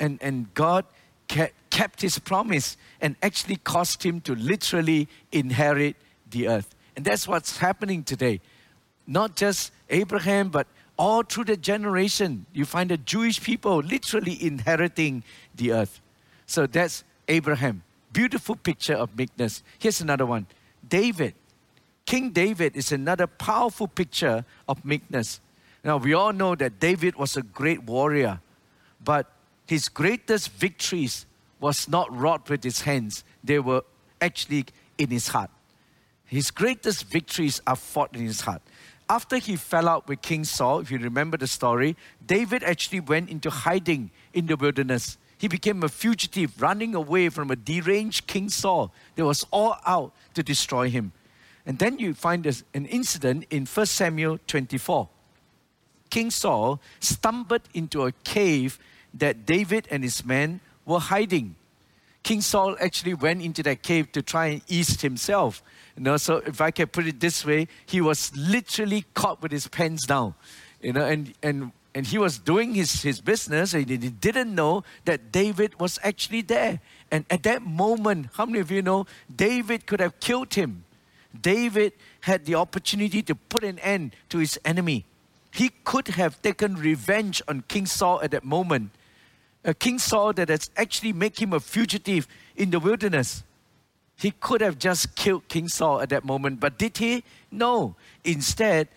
And, 0.00 0.18
and 0.22 0.52
God 0.54 0.86
kept 1.28 1.54
his 2.00 2.18
promise 2.18 2.76
and 3.00 3.16
actually 3.22 3.56
caused 3.56 4.02
him 4.02 4.20
to 4.22 4.34
literally 4.34 5.08
inherit 5.32 5.96
the 6.30 6.48
earth. 6.48 6.74
And 6.96 7.04
that's 7.04 7.26
what's 7.26 7.58
happening 7.58 8.04
today. 8.04 8.40
Not 9.06 9.36
just 9.36 9.72
Abraham, 9.90 10.48
but 10.48 10.66
all 10.96 11.22
through 11.22 11.44
the 11.44 11.56
generation, 11.56 12.46
you 12.52 12.64
find 12.64 12.90
the 12.90 12.96
Jewish 12.96 13.42
people 13.42 13.78
literally 13.78 14.38
inheriting 14.40 15.24
the 15.54 15.72
earth. 15.72 16.00
So 16.46 16.66
that's 16.66 17.04
Abraham. 17.28 17.82
Beautiful 18.12 18.54
picture 18.54 18.94
of 18.94 19.16
meekness. 19.16 19.62
Here's 19.78 20.00
another 20.00 20.26
one 20.26 20.46
David. 20.86 21.34
King 22.06 22.30
David 22.30 22.76
is 22.76 22.92
another 22.92 23.26
powerful 23.26 23.88
picture 23.88 24.44
of 24.68 24.84
meekness. 24.84 25.40
Now, 25.82 25.96
we 25.96 26.14
all 26.14 26.32
know 26.32 26.54
that 26.54 26.78
David 26.78 27.16
was 27.16 27.36
a 27.36 27.42
great 27.42 27.82
warrior, 27.84 28.40
but 29.02 29.32
his 29.66 29.88
greatest 29.88 30.50
victories 30.50 31.26
was 31.64 31.88
not 31.88 32.14
wrought 32.14 32.50
with 32.50 32.62
his 32.62 32.82
hands, 32.82 33.24
they 33.42 33.58
were 33.58 33.82
actually 34.20 34.66
in 34.98 35.08
his 35.08 35.28
heart. 35.28 35.48
His 36.26 36.50
greatest 36.50 37.04
victories 37.04 37.62
are 37.66 37.74
fought 37.74 38.14
in 38.14 38.20
his 38.20 38.42
heart. 38.42 38.60
After 39.08 39.38
he 39.38 39.56
fell 39.56 39.88
out 39.88 40.06
with 40.06 40.20
King 40.20 40.44
Saul, 40.44 40.80
if 40.80 40.90
you 40.90 40.98
remember 40.98 41.38
the 41.38 41.46
story, 41.46 41.96
David 42.26 42.62
actually 42.62 43.00
went 43.00 43.30
into 43.30 43.48
hiding 43.48 44.10
in 44.34 44.44
the 44.44 44.56
wilderness. 44.56 45.16
He 45.38 45.48
became 45.48 45.82
a 45.82 45.88
fugitive, 45.88 46.60
running 46.60 46.94
away 46.94 47.30
from 47.30 47.50
a 47.50 47.56
deranged 47.56 48.26
King 48.26 48.50
Saul 48.50 48.92
that 49.16 49.24
was 49.24 49.46
all 49.50 49.78
out 49.86 50.12
to 50.34 50.42
destroy 50.42 50.90
him. 50.90 51.12
And 51.64 51.78
then 51.78 51.98
you 51.98 52.12
find 52.12 52.44
an 52.74 52.84
incident 52.84 53.46
in 53.48 53.64
1 53.64 53.86
Samuel 53.86 54.38
24. 54.46 55.08
King 56.10 56.30
Saul 56.30 56.78
stumbled 57.00 57.62
into 57.72 58.04
a 58.04 58.12
cave 58.22 58.78
that 59.14 59.46
David 59.46 59.88
and 59.90 60.02
his 60.02 60.26
men 60.26 60.60
were 60.84 61.00
hiding. 61.00 61.56
King 62.22 62.40
Saul 62.40 62.76
actually 62.80 63.14
went 63.14 63.42
into 63.42 63.62
that 63.64 63.82
cave 63.82 64.10
to 64.12 64.22
try 64.22 64.46
and 64.46 64.62
ease 64.66 65.00
himself. 65.00 65.62
You 65.96 66.02
know, 66.04 66.16
so 66.16 66.38
if 66.38 66.60
I 66.60 66.70
can 66.70 66.88
put 66.88 67.06
it 67.06 67.20
this 67.20 67.44
way, 67.44 67.68
he 67.86 68.00
was 68.00 68.34
literally 68.36 69.04
caught 69.14 69.42
with 69.42 69.52
his 69.52 69.68
pants 69.68 70.06
down. 70.06 70.34
You 70.80 70.94
know, 70.94 71.04
and 71.04 71.34
and 71.42 71.72
and 71.94 72.06
he 72.06 72.18
was 72.18 72.38
doing 72.38 72.74
his, 72.74 73.02
his 73.02 73.20
business 73.20 73.72
and 73.72 73.88
he 73.88 73.96
didn't 73.96 74.52
know 74.52 74.82
that 75.04 75.30
David 75.30 75.78
was 75.78 76.00
actually 76.02 76.42
there. 76.42 76.80
And 77.10 77.24
at 77.30 77.44
that 77.44 77.62
moment, 77.62 78.30
how 78.34 78.46
many 78.46 78.58
of 78.58 78.70
you 78.70 78.82
know 78.82 79.06
David 79.34 79.86
could 79.86 80.00
have 80.00 80.18
killed 80.18 80.54
him? 80.54 80.84
David 81.40 81.92
had 82.22 82.46
the 82.46 82.56
opportunity 82.56 83.22
to 83.22 83.34
put 83.34 83.62
an 83.62 83.78
end 83.78 84.16
to 84.30 84.38
his 84.38 84.58
enemy. 84.64 85.04
He 85.52 85.70
could 85.84 86.08
have 86.08 86.42
taken 86.42 86.74
revenge 86.74 87.40
on 87.46 87.62
King 87.68 87.86
Saul 87.86 88.20
at 88.22 88.32
that 88.32 88.44
moment 88.44 88.90
a 89.64 89.74
King 89.74 89.98
Saul 89.98 90.32
that 90.34 90.48
has 90.48 90.70
actually 90.76 91.12
made 91.12 91.38
him 91.38 91.52
a 91.52 91.60
fugitive 91.60 92.28
in 92.56 92.70
the 92.70 92.78
wilderness. 92.78 93.42
He 94.16 94.30
could 94.30 94.60
have 94.60 94.78
just 94.78 95.14
killed 95.16 95.48
King 95.48 95.68
Saul 95.68 96.00
at 96.00 96.10
that 96.10 96.24
moment, 96.24 96.60
but 96.60 96.78
did 96.78 96.98
he? 96.98 97.24
No. 97.50 97.96
Instead 98.24 98.88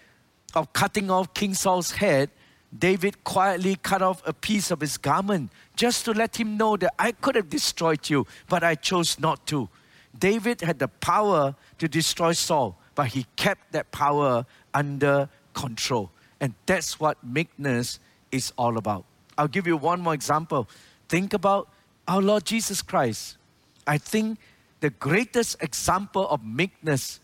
of 0.54 0.72
cutting 0.74 1.10
off 1.10 1.34
King 1.34 1.54
Saul's 1.54 1.92
head, 1.92 2.30
David 2.78 3.24
quietly 3.24 3.78
cut 3.82 4.02
off 4.02 4.22
a 4.28 4.34
piece 4.34 4.72
of 4.72 4.82
his 4.82 4.98
garment 4.98 5.52
just 5.76 6.06
to 6.06 6.12
let 6.12 6.38
him 6.40 6.58
know 6.58 6.76
that 6.78 6.94
I 7.00 7.14
could 7.14 7.36
have 7.36 7.50
destroyed 7.50 8.10
you, 8.10 8.28
but 8.50 8.64
I 8.64 8.76
chose 8.76 9.20
not 9.20 9.48
to. 9.48 9.70
David 10.18 10.62
had 10.62 10.80
the 10.80 10.88
power 10.88 11.56
to 11.78 11.88
destroy 11.88 12.34
Saul, 12.34 12.78
but 12.96 13.08
he 13.08 13.26
kept 13.36 13.72
that 13.72 13.92
power 13.92 14.46
under 14.74 15.30
control. 15.54 16.12
And 16.40 16.54
that's 16.66 17.00
what 17.00 17.24
meekness 17.24 18.00
is 18.32 18.52
all 18.58 18.78
about. 18.78 19.06
I'll 19.38 19.48
give 19.48 19.68
you 19.68 19.78
one 19.78 20.02
more 20.02 20.14
example. 20.14 20.68
Think 21.10 21.34
about 21.34 21.70
our 22.08 22.22
Lord 22.22 22.46
Jesus 22.46 22.82
Christ. 22.82 23.38
I 23.86 23.98
think 23.98 24.40
the 24.80 24.90
greatest 24.90 25.62
example 25.62 26.28
of 26.30 26.46
meekness 26.46 27.20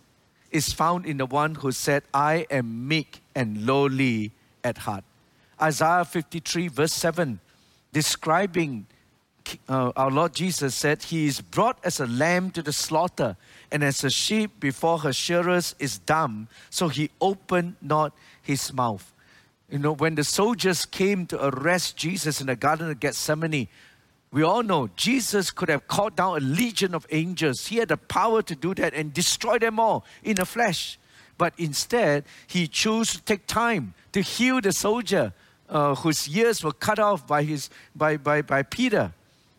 is 0.51 0.71
found 0.71 1.05
in 1.05 1.17
the 1.17 1.25
one 1.25 1.55
who 1.55 1.71
said, 1.71 2.03
I 2.13 2.45
am 2.49 2.87
meek 2.87 3.21
and 3.35 3.65
lowly 3.65 4.31
at 4.63 4.79
heart. 4.79 5.03
Isaiah 5.61 6.05
53, 6.05 6.67
verse 6.67 6.93
7, 6.93 7.39
describing 7.91 8.85
uh, 9.67 9.91
our 9.95 10.11
Lord 10.11 10.33
Jesus 10.33 10.75
said, 10.75 11.03
He 11.03 11.25
is 11.25 11.41
brought 11.41 11.77
as 11.83 11.99
a 11.99 12.05
lamb 12.05 12.51
to 12.51 12.61
the 12.61 12.73
slaughter, 12.73 13.35
and 13.71 13.83
as 13.83 14.03
a 14.03 14.09
sheep 14.09 14.59
before 14.59 14.99
her 14.99 15.13
shearers 15.13 15.75
is 15.79 15.99
dumb, 15.99 16.47
so 16.69 16.87
he 16.87 17.09
opened 17.19 17.75
not 17.81 18.13
his 18.41 18.73
mouth. 18.73 19.12
You 19.73 19.79
know, 19.79 19.93
when 19.93 20.13
the 20.13 20.23
soldiers 20.23 20.85
came 20.85 21.25
to 21.25 21.47
arrest 21.47 21.97
Jesus 21.97 22.39
in 22.39 22.45
the 22.45 22.55
Garden 22.55 22.91
of 22.91 22.99
Gethsemane, 22.99 23.67
we 24.31 24.43
all 24.43 24.61
know 24.61 24.87
Jesus 24.95 25.49
could 25.49 25.67
have 25.69 25.87
called 25.87 26.15
down 26.15 26.37
a 26.37 26.41
legion 26.41 26.93
of 26.93 27.07
angels. 27.09 27.65
He 27.65 27.77
had 27.77 27.87
the 27.87 27.97
power 27.97 28.43
to 28.43 28.55
do 28.55 28.75
that 28.75 28.93
and 28.93 29.11
destroy 29.11 29.57
them 29.57 29.79
all 29.79 30.05
in 30.23 30.35
the 30.35 30.45
flesh. 30.45 30.99
But 31.39 31.55
instead, 31.57 32.25
he 32.45 32.67
chose 32.67 33.13
to 33.13 33.21
take 33.23 33.47
time 33.47 33.95
to 34.11 34.21
heal 34.21 34.61
the 34.61 34.71
soldier 34.71 35.33
uh, 35.67 35.95
whose 35.95 36.29
ears 36.29 36.63
were 36.63 36.71
cut 36.71 36.99
off 36.99 37.25
by, 37.25 37.41
his, 37.41 37.71
by, 37.95 38.17
by, 38.17 38.43
by 38.43 38.61
Peter. 38.61 39.11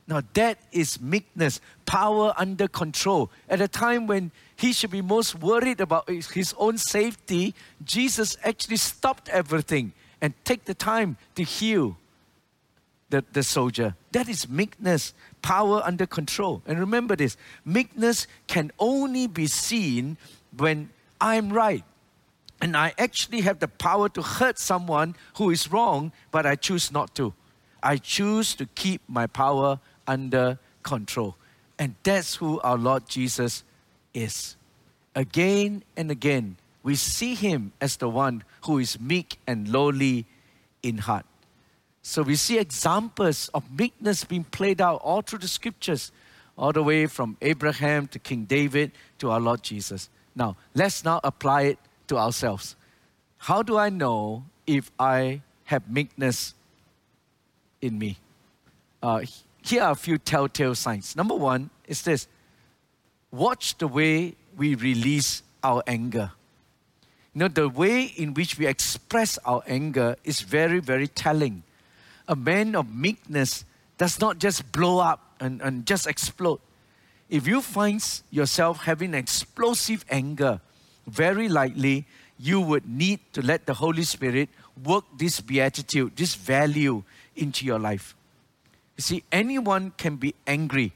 Now, 0.07 0.23
that 0.35 0.59
is 0.71 1.01
meekness, 1.01 1.61
power 1.87 2.35
under 2.37 2.69
control. 2.69 3.33
At 3.49 3.61
a 3.61 3.67
time 3.67 4.07
when 4.07 4.31
he 4.55 4.73
should 4.73 4.93
be 4.93 5.03
most 5.03 5.35
worried 5.35 5.81
about 5.81 6.09
his 6.09 6.55
own 6.57 6.79
safety, 6.79 7.53
Jesus 7.85 8.37
actually 8.45 8.77
stopped 8.77 9.29
everything 9.29 9.93
and 10.25 10.33
take 10.43 10.65
the 10.65 10.73
time 10.73 11.19
to 11.35 11.43
heal 11.43 11.99
the, 13.11 13.23
the 13.35 13.43
soldier. 13.43 13.95
That 14.13 14.27
is 14.27 14.49
meekness, 14.49 15.13
power 15.43 15.83
under 15.85 16.07
control. 16.07 16.63
And 16.67 16.79
remember 16.79 17.15
this 17.15 17.37
meekness 17.63 18.27
can 18.47 18.73
only 18.79 19.27
be 19.27 19.47
seen 19.47 20.17
when 20.57 20.89
I'm 21.21 21.53
right. 21.53 21.85
And 22.63 22.75
I 22.75 22.95
actually 22.97 23.43
have 23.43 23.59
the 23.59 23.69
power 23.69 24.09
to 24.09 24.23
hurt 24.23 24.59
someone 24.59 25.15
who 25.37 25.51
is 25.51 25.71
wrong, 25.71 26.11
but 26.31 26.47
I 26.47 26.55
choose 26.55 26.91
not 26.91 27.15
to. 27.17 27.35
I 27.83 27.99
choose 27.99 28.55
to 28.55 28.65
keep 28.75 29.03
my 29.07 29.27
power 29.27 29.79
under 30.07 30.59
control. 30.83 31.37
And 31.79 31.97
that's 32.03 32.37
who 32.37 32.61
our 32.63 32.79
Lord 32.79 33.11
Jesus 33.11 33.63
is. 34.15 34.57
Again 35.15 35.83
and 35.99 36.11
again, 36.11 36.57
we 36.85 36.95
see 36.95 37.35
him 37.35 37.73
as 37.81 37.97
the 37.97 38.09
one 38.09 38.45
who 38.67 38.79
is 38.79 39.01
meek 39.01 39.39
and 39.47 39.67
lowly 39.67 40.27
in 40.83 40.99
heart. 40.99 41.25
So 42.03 42.23
we 42.23 42.37
see 42.37 42.59
examples 42.59 43.49
of 43.55 43.65
meekness 43.77 44.23
being 44.25 44.45
played 44.45 44.83
out 44.83 45.01
all 45.03 45.23
through 45.23 45.39
the 45.39 45.49
scriptures, 45.49 46.13
all 46.59 46.73
the 46.73 46.83
way 46.83 47.07
from 47.07 47.39
Abraham 47.41 48.07
to 48.09 48.19
King 48.19 48.45
David 48.45 48.93
to 49.19 49.31
our 49.31 49.41
Lord 49.41 49.63
Jesus. 49.63 50.11
Now, 50.37 50.57
let's 50.75 51.03
now 51.03 51.21
apply 51.25 51.63
it 51.63 51.79
to 52.09 52.19
ourselves. 52.19 52.77
How 53.39 53.63
do 53.63 53.79
I 53.79 53.89
know 53.89 54.45
if 54.67 54.91
I 54.99 55.41
have 55.65 55.91
meekness 55.91 56.55
in 57.81 57.99
me? 57.99 58.19
Uh, 59.03 59.23
here 59.63 59.83
are 59.83 59.93
a 59.93 59.97
few 59.97 60.19
telltale 60.19 60.75
signs. 60.75 61.17
Number 61.17 61.35
one 61.35 61.71
is 61.89 62.03
this 62.03 62.29
watch 63.31 63.79
the 63.79 63.89
way 63.89 64.35
we 64.59 64.75
release 64.75 65.43
our 65.63 65.83
anger. 65.87 66.33
You 67.35 67.41
know, 67.41 67.49
the 67.49 67.69
way 67.69 68.05
in 68.05 68.35
which 68.35 68.59
we 68.59 68.67
express 68.67 69.39
our 69.45 69.63
anger 69.67 70.17
is 70.23 70.41
very, 70.41 70.79
very 70.79 71.09
telling. 71.09 71.65
A 72.29 72.37
man 72.37 72.77
of 72.77 72.95
meekness 72.95 73.65
does 73.99 74.21
not 74.21 74.39
just 74.39 74.71
blow 74.71 75.01
up 75.01 75.35
and, 75.41 75.61
and 75.61 75.85
just 75.85 76.07
explode. 76.07 76.61
If 77.29 77.49
you 77.49 77.61
find 77.61 78.01
yourself 78.31 78.85
having 78.85 79.15
explosive 79.15 80.05
anger, 80.09 80.61
very 81.07 81.49
likely 81.49 82.07
you 82.39 82.61
would 82.61 82.89
need 82.89 83.21
to 83.33 83.43
let 83.43 83.67
the 83.67 83.75
Holy 83.75 84.05
Spirit 84.05 84.49
work 84.85 85.05
this 85.17 85.41
beatitude, 85.41 86.17
this 86.17 86.35
value 86.35 87.03
into 87.35 87.67
your 87.67 87.79
life. 87.79 88.15
You 88.97 89.03
see, 89.03 89.25
anyone 89.33 89.93
can 89.97 90.17
be 90.17 90.35
angry, 90.47 90.93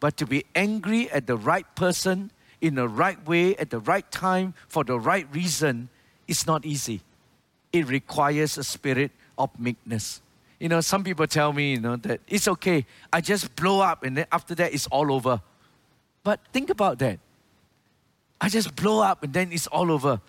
but 0.00 0.16
to 0.16 0.26
be 0.26 0.44
angry 0.54 1.10
at 1.10 1.26
the 1.26 1.36
right 1.36 1.66
person 1.74 2.30
in 2.62 2.76
the 2.76 2.88
right 2.88 3.20
way 3.26 3.54
at 3.56 3.68
the 3.68 3.80
right 3.80 4.10
time 4.10 4.54
for 4.68 4.84
the 4.84 4.98
right 4.98 5.26
reason 5.32 5.90
is 6.26 6.46
not 6.46 6.64
easy. 6.64 7.02
It 7.72 7.86
requires 7.88 8.56
a 8.56 8.64
spirit 8.64 9.10
of 9.36 9.50
meekness. 9.58 10.22
You 10.58 10.70
know, 10.70 10.80
some 10.80 11.04
people 11.04 11.26
tell 11.26 11.52
me, 11.52 11.72
you 11.72 11.80
know, 11.80 11.96
that 11.96 12.20
it's 12.26 12.48
okay. 12.48 12.86
I 13.12 13.20
just 13.20 13.54
blow 13.54 13.80
up 13.80 14.02
and 14.04 14.16
then 14.16 14.26
after 14.32 14.54
that 14.54 14.72
it's 14.72 14.86
all 14.86 15.12
over. 15.12 15.42
But 16.24 16.40
think 16.54 16.70
about 16.70 16.98
that. 17.00 17.18
I 18.40 18.48
just 18.48 18.74
blow 18.74 19.02
up 19.02 19.22
and 19.22 19.32
then 19.34 19.52
it's 19.52 19.66
all 19.66 19.92
over. 19.92 20.20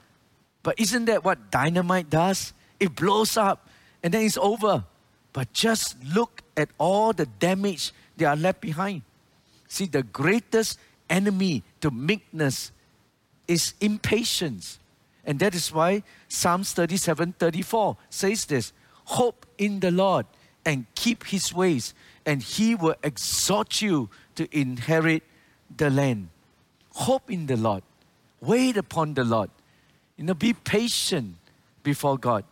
But 0.64 0.78
isn't 0.80 1.06
that 1.06 1.24
what 1.24 1.52
dynamite 1.52 2.10
does? 2.10 2.54
it 2.84 2.96
blows 2.96 3.38
up, 3.38 3.70
and 4.04 4.14
then 4.14 4.26
it's 4.26 4.38
over. 4.38 4.84
But 5.32 5.54
just 5.54 5.96
look 6.04 6.42
at 6.58 6.70
all 6.78 7.14
the 7.14 7.26
damage 7.26 7.94
they 8.18 8.26
are 8.26 8.36
left 8.36 8.60
behind. 8.60 9.02
See, 9.68 9.86
the 9.86 10.04
greatest 10.04 10.78
enemy 11.10 11.64
to 11.82 11.92
meekness 11.92 12.72
is 13.48 13.74
impatience. 13.80 14.80
And 15.26 15.40
that 15.40 15.56
is 15.56 15.72
why 15.72 16.04
Psalms 16.28 16.74
37 16.74 17.34
34 17.34 17.98
says 18.10 18.46
this 18.46 18.74
Hope 19.06 19.46
in 19.58 19.80
the 19.80 19.92
Lord 19.92 20.26
and 20.66 20.86
keep 20.96 21.26
his 21.26 21.54
ways, 21.54 21.94
and 22.26 22.42
he 22.42 22.76
will 22.76 22.96
exhort 23.04 23.82
you 23.82 24.10
to 24.36 24.48
inherit 24.58 25.24
the 25.76 25.90
land. 25.90 26.30
Hope 26.94 27.30
in 27.30 27.48
the 27.48 27.58
Lord. 27.58 27.84
Wait 28.40 28.78
upon 28.78 29.14
the 29.14 29.24
Lord. 29.24 29.50
You 30.18 30.26
know, 30.26 30.34
be 30.34 30.54
patient 30.54 31.36
before 31.82 32.18
God 32.18 32.44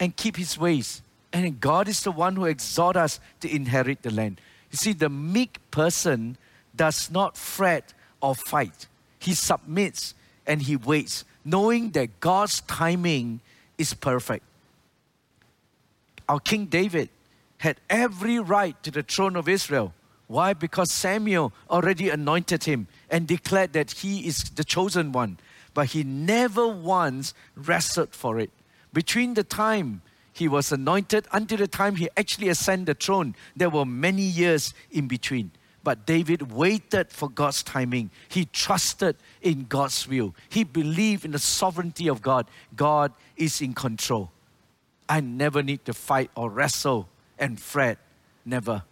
and 0.00 0.16
keep 0.16 0.36
his 0.36 0.58
ways. 0.58 1.02
And 1.32 1.60
God 1.60 1.88
is 1.88 2.02
the 2.02 2.12
one 2.12 2.36
who 2.36 2.44
exhorts 2.44 2.96
us 2.96 3.20
to 3.40 3.52
inherit 3.52 4.02
the 4.02 4.10
land. 4.10 4.40
You 4.70 4.76
see, 4.76 4.92
the 4.92 5.08
meek 5.08 5.58
person 5.70 6.36
does 6.76 7.10
not 7.10 7.36
fret 7.36 7.94
or 8.20 8.34
fight. 8.34 8.86
He 9.18 9.34
submits 9.34 10.14
and 10.46 10.62
he 10.62 10.76
waits, 10.76 11.24
knowing 11.44 11.90
that 11.90 12.20
God's 12.20 12.60
timing 12.62 13.40
is 13.78 13.94
perfect. 13.94 14.44
Our 16.28 16.40
King 16.40 16.66
David 16.66 17.08
had 17.58 17.80
every 17.88 18.38
right 18.38 18.80
to 18.82 18.90
the 18.90 19.02
throne 19.02 19.36
of 19.36 19.48
Israel. 19.48 19.94
Why? 20.26 20.54
Because 20.54 20.90
Samuel 20.90 21.52
already 21.70 22.10
anointed 22.10 22.64
him 22.64 22.88
and 23.10 23.26
declared 23.26 23.72
that 23.74 23.90
he 23.90 24.26
is 24.26 24.50
the 24.50 24.64
chosen 24.64 25.12
one. 25.12 25.38
But 25.74 25.88
he 25.88 26.02
never 26.02 26.66
once 26.66 27.34
wrestled 27.56 28.14
for 28.14 28.38
it. 28.38 28.50
Between 28.92 29.34
the 29.34 29.44
time 29.44 30.02
he 30.32 30.48
was 30.48 30.72
anointed 30.72 31.26
until 31.32 31.58
the 31.58 31.68
time 31.68 31.96
he 31.96 32.08
actually 32.16 32.48
ascended 32.48 32.86
the 32.86 32.94
throne, 33.04 33.34
there 33.56 33.70
were 33.70 33.84
many 33.84 34.22
years 34.22 34.72
in 34.90 35.08
between. 35.08 35.50
But 35.84 36.06
David 36.06 36.50
waited 36.50 37.12
for 37.12 37.28
God's 37.28 37.62
timing. 37.62 38.10
He 38.28 38.46
trusted 38.46 39.16
in 39.42 39.66
God's 39.68 40.08
will. 40.08 40.34
He 40.48 40.64
believed 40.64 41.26
in 41.26 41.32
the 41.32 41.38
sovereignty 41.38 42.08
of 42.08 42.22
God. 42.22 42.46
God 42.74 43.12
is 43.36 43.60
in 43.60 43.74
control. 43.74 44.32
I 45.06 45.20
never 45.20 45.62
need 45.62 45.84
to 45.84 45.92
fight 45.92 46.30
or 46.34 46.48
wrestle 46.48 47.08
and 47.38 47.60
fret. 47.60 47.98
Never. 48.46 48.82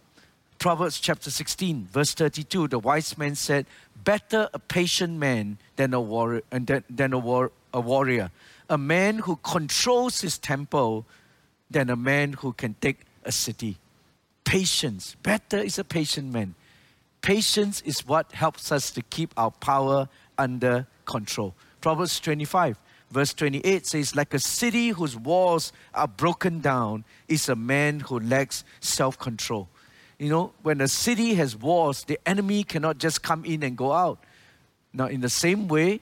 Proverbs 0.59 0.99
chapter 0.99 1.29
16, 1.29 1.89
verse 1.91 2.13
32, 2.13 2.69
the 2.69 2.79
wise 2.79 3.17
man 3.17 3.35
said, 3.35 3.65
Better 4.03 4.49
a 4.53 4.59
patient 4.59 5.17
man 5.17 5.57
than 5.75 5.93
a 5.93 5.99
warrior, 5.99 6.41
than, 6.51 7.13
a, 7.13 7.17
war, 7.17 7.51
a 7.73 7.81
warrior. 7.81 8.31
A 8.69 8.77
man 8.77 9.19
who 9.19 9.37
controls 9.37 10.21
his 10.21 10.37
temper 10.37 11.01
than 11.69 11.89
a 11.89 11.95
man 11.95 12.33
who 12.33 12.53
can 12.53 12.75
take 12.79 13.01
a 13.23 13.31
city. 13.31 13.77
Patience. 14.43 15.15
Better 15.23 15.57
is 15.57 15.79
a 15.79 15.83
patient 15.83 16.31
man. 16.31 16.55
Patience 17.23 17.81
is 17.85 18.05
what 18.05 18.33
helps 18.33 18.69
us 18.69 18.91
to 18.91 19.01
keep 19.01 19.33
our 19.37 19.49
power 19.49 20.09
under 20.37 20.85
control. 21.05 21.55
Proverbs 21.79 22.19
25, 22.19 22.77
verse 23.11 23.33
28 23.33 23.87
says, 23.87 24.13
Like 24.13 24.33
a 24.33 24.39
city 24.39 24.89
whose 24.89 25.15
walls 25.15 25.71
are 25.93 26.07
broken 26.07 26.59
down 26.59 27.05
is 27.29 27.47
a 27.47 27.55
man 27.55 28.01
who 28.01 28.19
lacks 28.19 28.65
self 28.81 29.17
control. 29.17 29.69
You 30.19 30.29
know, 30.29 30.51
when 30.63 30.81
a 30.81 30.87
city 30.89 31.33
has 31.35 31.55
walls, 31.55 32.03
the 32.03 32.19
enemy 32.25 32.65
cannot 32.65 32.97
just 32.97 33.23
come 33.23 33.45
in 33.45 33.63
and 33.63 33.77
go 33.77 33.93
out. 33.93 34.19
Now, 34.91 35.07
in 35.07 35.21
the 35.21 35.29
same 35.29 35.69
way, 35.69 36.01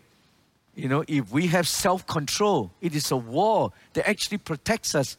you 0.75 0.89
know, 0.89 1.03
if 1.07 1.31
we 1.31 1.47
have 1.47 1.67
self 1.67 2.07
control, 2.07 2.71
it 2.81 2.95
is 2.95 3.11
a 3.11 3.17
wall 3.17 3.73
that 3.93 4.09
actually 4.09 4.39
protects 4.39 4.95
us. 4.95 5.17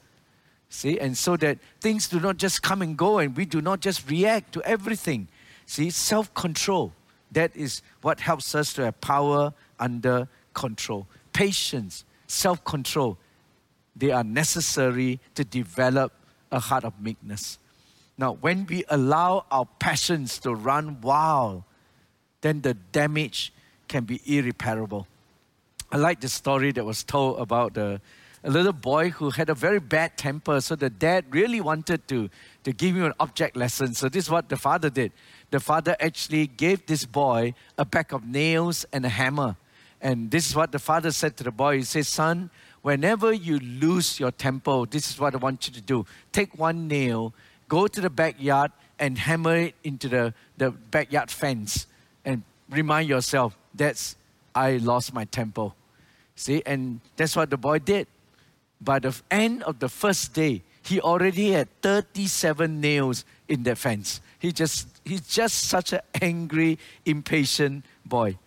See, 0.69 0.99
and 0.99 1.17
so 1.17 1.37
that 1.37 1.59
things 1.81 2.09
do 2.09 2.19
not 2.19 2.39
just 2.39 2.61
come 2.61 2.83
and 2.83 2.97
go 2.97 3.19
and 3.19 3.37
we 3.37 3.45
do 3.45 3.61
not 3.61 3.79
just 3.81 4.11
react 4.11 4.53
to 4.55 4.63
everything. 4.63 5.29
See, 5.67 5.91
self 5.91 6.33
control. 6.35 6.93
That 7.33 7.57
is 7.57 7.83
what 8.03 8.21
helps 8.21 8.55
us 8.55 8.75
to 8.75 8.85
have 8.85 9.01
power 9.01 9.55
under 9.79 10.29
control. 10.55 11.07
Patience, 11.33 12.05
self 12.27 12.63
control, 12.65 13.17
they 13.97 14.11
are 14.11 14.25
necessary 14.25 15.19
to 15.35 15.45
develop 15.45 16.13
a 16.51 16.61
heart 16.61 16.85
of 16.85 17.01
meekness. 17.01 17.59
Now, 18.19 18.35
when 18.35 18.67
we 18.67 18.85
allow 18.89 19.47
our 19.51 19.67
passions 19.79 20.39
to 20.41 20.55
run 20.55 21.01
wild, 21.01 21.65
then 22.43 22.61
the 22.61 22.75
damage 22.75 23.53
can 23.89 24.05
be 24.05 24.21
irreparable. 24.27 25.07
I 25.91 25.97
like 25.97 26.21
the 26.21 26.29
story 26.29 26.73
that 26.73 26.85
was 26.85 27.05
told 27.05 27.39
about 27.39 27.75
the, 27.75 28.01
a 28.45 28.51
little 28.51 28.73
boy 28.73 29.11
who 29.11 29.31
had 29.31 29.51
a 29.51 29.55
very 29.55 29.81
bad 29.81 30.17
temper. 30.17 30.61
So 30.61 30.75
the 30.75 30.91
dad 30.91 31.27
really 31.31 31.61
wanted 31.61 32.07
to, 32.09 32.31
to 32.65 32.73
give 32.73 32.97
him 32.97 33.05
an 33.05 33.13
object 33.21 33.57
lesson. 33.57 33.95
So 33.95 34.09
this 34.09 34.25
is 34.25 34.31
what 34.31 34.49
the 34.49 34.57
father 34.57 34.91
did 34.91 35.13
the 35.53 35.61
father 35.61 35.95
actually 36.01 36.47
gave 36.47 36.87
this 36.87 37.05
boy 37.05 37.55
a 37.77 37.85
pack 37.85 38.13
of 38.13 38.27
nails 38.27 38.87
and 38.91 39.05
a 39.05 39.09
hammer. 39.11 39.55
And 40.01 40.31
this 40.31 40.49
is 40.49 40.57
what 40.57 40.73
the 40.73 40.79
father 40.79 41.13
said 41.13 41.37
to 41.37 41.45
the 41.45 41.51
boy. 41.51 41.77
He 41.77 41.83
says, 41.83 42.09
Son, 42.09 42.51
whenever 42.81 43.35
you 43.35 43.61
lose 43.61 44.19
your 44.19 44.31
temper, 44.33 44.87
this 44.87 45.11
is 45.11 45.21
what 45.21 45.35
I 45.35 45.37
want 45.37 45.69
you 45.69 45.75
to 45.75 45.81
do. 45.83 46.07
Take 46.33 46.59
one 46.59 46.89
nail, 46.89 47.35
go 47.69 47.87
to 47.87 48.01
the 48.01 48.09
backyard, 48.09 48.73
and 48.99 49.19
hammer 49.19 49.57
it 49.57 49.75
into 49.85 50.09
the, 50.09 50.35
the 50.57 50.71
backyard 50.71 51.31
fence. 51.31 51.87
And 52.25 52.43
remind 52.71 53.11
yourself, 53.11 53.55
that's, 53.75 54.17
I 54.55 54.79
lost 54.79 55.13
my 55.13 55.27
temper. 55.27 55.73
See, 56.35 56.63
and 56.65 57.01
that's 57.17 57.37
what 57.37 57.51
the 57.51 57.59
boy 57.59 57.79
did. 57.79 58.07
By 58.81 59.01
the 59.01 59.15
end 59.31 59.65
of 59.65 59.81
the 59.81 59.91
first 59.91 60.33
day, 60.33 60.63
he 60.83 60.99
already 60.99 61.53
had 61.53 61.69
37 61.83 62.81
nails 62.81 63.27
in 63.49 63.65
that 63.65 63.77
fence. 63.77 64.21
He 64.39 64.51
just, 64.51 64.89
he's 65.05 65.23
just 65.23 65.65
such 65.65 65.93
an 65.93 66.01
angry, 66.21 66.79
impatient 67.05 67.85
boy. 68.05 68.39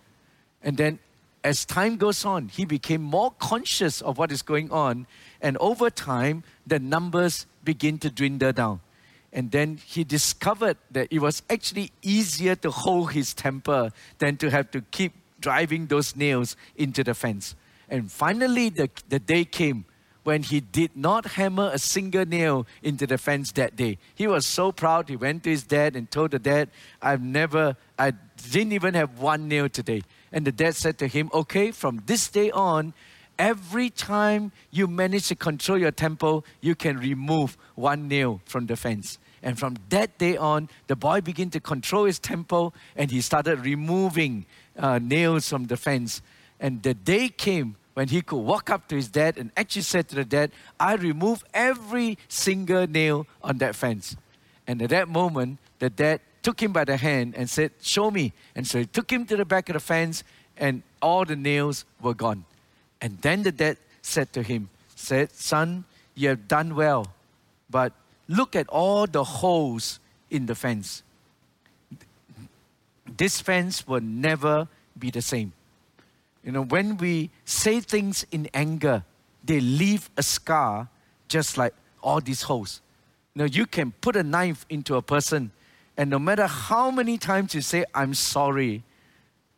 And 0.64 0.78
then 0.78 1.00
as 1.44 1.64
time 1.64 1.98
goes 1.98 2.26
on, 2.26 2.48
he 2.48 2.66
became 2.66 3.02
more 3.02 3.32
conscious 3.38 4.02
of 4.02 4.18
what 4.18 4.32
is 4.32 4.42
going 4.42 4.72
on. 4.72 5.06
And 5.42 5.58
over 5.58 5.90
time, 5.92 6.44
the 6.66 6.80
numbers 6.80 7.46
begin 7.64 8.00
to 8.00 8.10
dwindle 8.10 8.52
down. 8.52 8.82
And 9.32 9.52
then 9.52 9.78
he 9.86 10.04
discovered 10.04 10.78
that 10.92 11.08
it 11.12 11.20
was 11.20 11.44
actually 11.50 11.92
easier 12.02 12.56
to 12.56 12.72
hold 12.72 13.12
his 13.12 13.34
temper 13.34 13.92
than 14.18 14.38
to 14.38 14.50
have 14.50 14.72
to 14.72 14.82
keep 14.92 15.14
driving 15.40 15.88
those 15.88 16.16
nails 16.16 16.56
into 16.78 17.04
the 17.04 17.14
fence. 17.14 17.54
And 17.90 18.12
finally, 18.12 18.70
the, 18.70 18.90
the 19.10 19.20
day 19.20 19.46
came 19.46 19.86
when 20.26 20.42
he 20.42 20.60
did 20.60 20.98
not 20.98 21.26
hammer 21.38 21.70
a 21.72 21.78
single 21.78 22.26
nail 22.26 22.66
into 22.82 23.06
the 23.06 23.18
fence 23.18 23.52
that 23.52 23.76
day. 23.76 24.00
He 24.16 24.26
was 24.26 24.48
so 24.48 24.72
proud. 24.72 25.08
He 25.08 25.16
went 25.16 25.44
to 25.44 25.52
his 25.52 25.64
dad 25.64 25.96
and 25.96 26.10
told 26.10 26.32
the 26.32 26.40
dad, 26.40 26.70
I've 27.00 27.22
never, 27.22 27.78
I 27.98 28.12
didn't 28.50 28.74
even 28.74 28.96
have 28.96 29.20
one 29.20 29.48
nail 29.48 29.70
today. 29.70 30.02
And 30.32 30.44
the 30.46 30.52
dad 30.52 30.76
said 30.76 30.98
to 30.98 31.08
him, 31.08 31.30
Okay, 31.32 31.70
from 31.70 32.02
this 32.08 32.28
day 32.28 32.50
on, 32.50 32.96
every 33.38 33.92
time 33.92 34.52
you 34.72 34.88
manage 34.88 35.28
to 35.28 35.36
control 35.36 35.78
your 35.78 35.92
temper, 35.92 36.40
you 36.60 36.74
can 36.74 36.98
remove 36.98 37.56
one 37.76 38.08
nail 38.08 38.42
from 38.46 38.66
the 38.66 38.76
fence. 38.76 39.20
And 39.44 39.60
from 39.60 39.78
that 39.90 40.18
day 40.18 40.38
on, 40.38 40.70
the 40.88 40.96
boy 40.96 41.22
began 41.22 41.52
to 41.52 41.60
control 41.60 42.06
his 42.06 42.18
temper 42.18 42.70
and 42.96 43.12
he 43.12 43.22
started 43.22 43.64
removing 43.64 44.48
uh, 44.76 44.98
nails 44.98 45.48
from 45.48 45.66
the 45.66 45.78
fence. 45.78 46.24
And 46.60 46.82
the 46.82 46.96
day 46.96 47.30
came 47.30 47.76
when 47.96 48.10
he 48.10 48.22
could 48.22 48.38
walk 48.38 48.70
up 48.70 48.88
to 48.90 48.96
his 48.96 49.08
dad 49.08 49.38
and 49.38 49.52
actually 49.58 49.82
said 49.82 50.08
to 50.10 50.16
the 50.16 50.26
dad, 50.26 50.52
I 50.80 50.96
remove 50.96 51.44
every 51.54 52.18
single 52.28 52.86
nail 52.86 53.26
on 53.42 53.58
that 53.60 53.74
fence. 53.74 54.16
And 54.68 54.82
at 54.82 54.90
that 54.90 55.08
moment, 55.08 55.60
the 55.80 55.90
dad 55.90 56.20
took 56.44 56.62
him 56.62 56.74
by 56.74 56.84
the 56.84 56.98
hand 56.98 57.34
and 57.38 57.50
said, 57.50 57.72
Show 57.82 58.12
me. 58.12 58.34
And 58.54 58.68
so 58.68 58.80
he 58.80 58.86
took 58.86 59.10
him 59.10 59.26
to 59.28 59.38
the 59.38 59.46
back 59.46 59.70
of 59.70 59.74
the 59.74 59.80
fence, 59.80 60.24
and 60.58 60.84
all 61.02 61.24
the 61.24 61.38
nails 61.38 61.86
were 62.02 62.14
gone. 62.14 62.44
And 63.02 63.18
then 63.22 63.44
the 63.44 63.52
dad 63.52 63.78
said 64.02 64.32
to 64.34 64.44
him, 64.44 64.70
said, 64.96 65.32
Son, 65.32 65.86
you 66.16 66.30
have 66.30 66.48
done 66.48 66.76
well, 66.76 67.08
but 67.70 67.94
look 68.28 68.56
at 68.56 68.68
all 68.70 69.08
the 69.08 69.24
holes 69.24 70.00
in 70.30 70.48
the 70.48 70.56
fence. 70.56 71.02
This 73.06 73.40
fence 73.40 73.88
will 73.88 74.02
never 74.02 74.68
be 74.98 75.12
the 75.12 75.22
same. 75.22 75.54
You 76.46 76.52
know, 76.52 76.64
when 76.64 76.98
we 76.98 77.32
say 77.44 77.80
things 77.80 78.24
in 78.32 78.48
anger, 78.54 79.04
they 79.44 79.60
leave 79.60 80.12
a 80.16 80.22
scar 80.22 80.88
just 81.28 81.58
like 81.58 81.74
all 82.04 82.22
these 82.22 82.44
holes. 82.44 82.82
You 83.34 83.40
know, 83.40 83.46
you 83.46 83.66
can 83.66 83.92
put 84.00 84.16
a 84.16 84.22
knife 84.22 84.64
into 84.70 84.96
a 84.96 85.02
person, 85.02 85.52
and 85.98 86.10
no 86.10 86.20
matter 86.20 86.46
how 86.46 86.92
many 86.92 87.18
times 87.18 87.56
you 87.56 87.62
say, 87.62 87.84
I'm 87.96 88.14
sorry, 88.14 88.84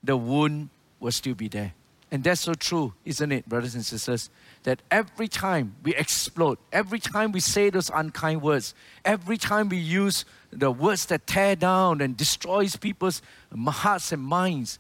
the 0.02 0.16
wound 0.16 0.70
will 1.02 1.12
still 1.12 1.36
be 1.36 1.50
there. 1.50 1.74
And 2.10 2.24
that's 2.24 2.42
so 2.42 2.54
true, 2.54 2.94
isn't 3.04 3.34
it, 3.34 3.50
brothers 3.50 3.76
and 3.76 3.86
sisters? 3.86 4.30
That 4.64 4.82
every 4.90 5.28
time 5.28 5.76
we 5.84 5.94
explode, 5.94 6.58
every 6.72 7.00
time 7.00 7.34
we 7.34 7.42
say 7.42 7.70
those 7.70 7.92
unkind 7.94 8.42
words, 8.42 8.74
every 9.04 9.36
time 9.36 9.68
we 9.68 9.76
use 9.76 10.24
the 10.52 10.72
words 10.72 11.06
that 11.08 11.28
tear 11.28 11.58
down 11.58 12.00
and 12.00 12.16
destroys 12.16 12.78
people's 12.78 13.22
hearts 13.54 14.14
and 14.14 14.24
minds, 14.24 14.80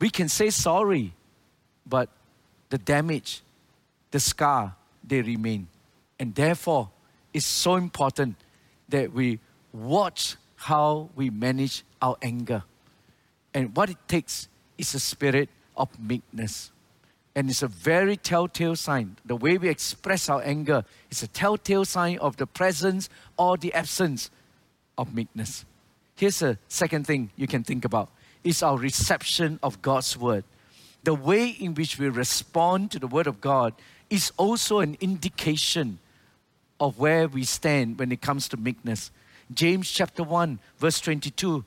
we 0.00 0.10
can 0.10 0.28
say 0.28 0.50
sorry 0.50 1.14
but 1.90 2.08
the 2.70 2.78
damage, 2.78 3.42
the 4.12 4.20
scar, 4.20 4.74
they 5.06 5.20
remain. 5.20 5.68
And 6.18 6.34
therefore, 6.34 6.90
it's 7.34 7.46
so 7.46 7.76
important 7.76 8.36
that 8.88 9.12
we 9.12 9.40
watch 9.72 10.36
how 10.56 11.10
we 11.16 11.30
manage 11.30 11.84
our 12.00 12.16
anger. 12.22 12.62
And 13.52 13.74
what 13.76 13.90
it 13.90 13.98
takes 14.06 14.48
is 14.78 14.94
a 14.94 15.00
spirit 15.00 15.48
of 15.76 15.88
meekness. 15.98 16.70
And 17.34 17.48
it's 17.48 17.62
a 17.62 17.68
very 17.68 18.16
telltale 18.16 18.76
sign. 18.76 19.16
The 19.24 19.36
way 19.36 19.58
we 19.58 19.68
express 19.68 20.28
our 20.28 20.42
anger 20.42 20.84
is 21.10 21.22
a 21.22 21.28
telltale 21.28 21.84
sign 21.84 22.18
of 22.18 22.36
the 22.36 22.46
presence 22.46 23.08
or 23.36 23.56
the 23.56 23.72
absence 23.72 24.30
of 24.98 25.14
meekness. 25.14 25.64
Here's 26.16 26.42
a 26.42 26.58
second 26.68 27.06
thing 27.06 27.30
you 27.36 27.46
can 27.46 27.64
think 27.64 27.84
about 27.84 28.10
is 28.44 28.62
our 28.62 28.76
reception 28.76 29.58
of 29.62 29.80
God's 29.80 30.16
word. 30.16 30.44
The 31.02 31.14
way 31.14 31.48
in 31.48 31.74
which 31.74 31.98
we 31.98 32.08
respond 32.08 32.90
to 32.90 32.98
the 32.98 33.06
word 33.06 33.26
of 33.26 33.40
God 33.40 33.74
is 34.10 34.32
also 34.36 34.80
an 34.80 34.96
indication 35.00 35.98
of 36.78 36.98
where 36.98 37.28
we 37.28 37.44
stand 37.44 37.98
when 37.98 38.12
it 38.12 38.20
comes 38.20 38.48
to 38.48 38.56
meekness. 38.56 39.10
James 39.52 39.90
chapter 39.90 40.22
1, 40.22 40.58
verse 40.78 41.00
22, 41.00 41.64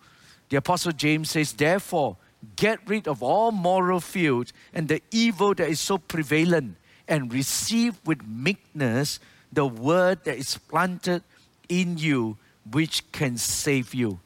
the 0.50 0.58
Apostle 0.58 0.92
James 0.92 1.32
says, 1.32 1.54
Therefore, 1.54 2.18
get 2.56 2.80
rid 2.88 3.08
of 3.08 3.24
all 3.24 3.52
moral 3.52 4.00
filth 4.00 4.54
and 4.74 4.88
the 4.88 5.02
evil 5.12 5.54
that 5.56 5.70
is 5.70 5.80
so 5.80 5.98
prevalent, 5.98 6.76
and 7.08 7.34
receive 7.34 8.00
with 8.06 8.26
meekness 8.26 9.20
the 9.52 9.66
word 9.66 10.24
that 10.24 10.38
is 10.38 10.58
planted 10.58 11.22
in 11.68 11.98
you, 11.98 12.38
which 12.72 13.12
can 13.12 13.38
save 13.38 13.94
you. 13.94 14.20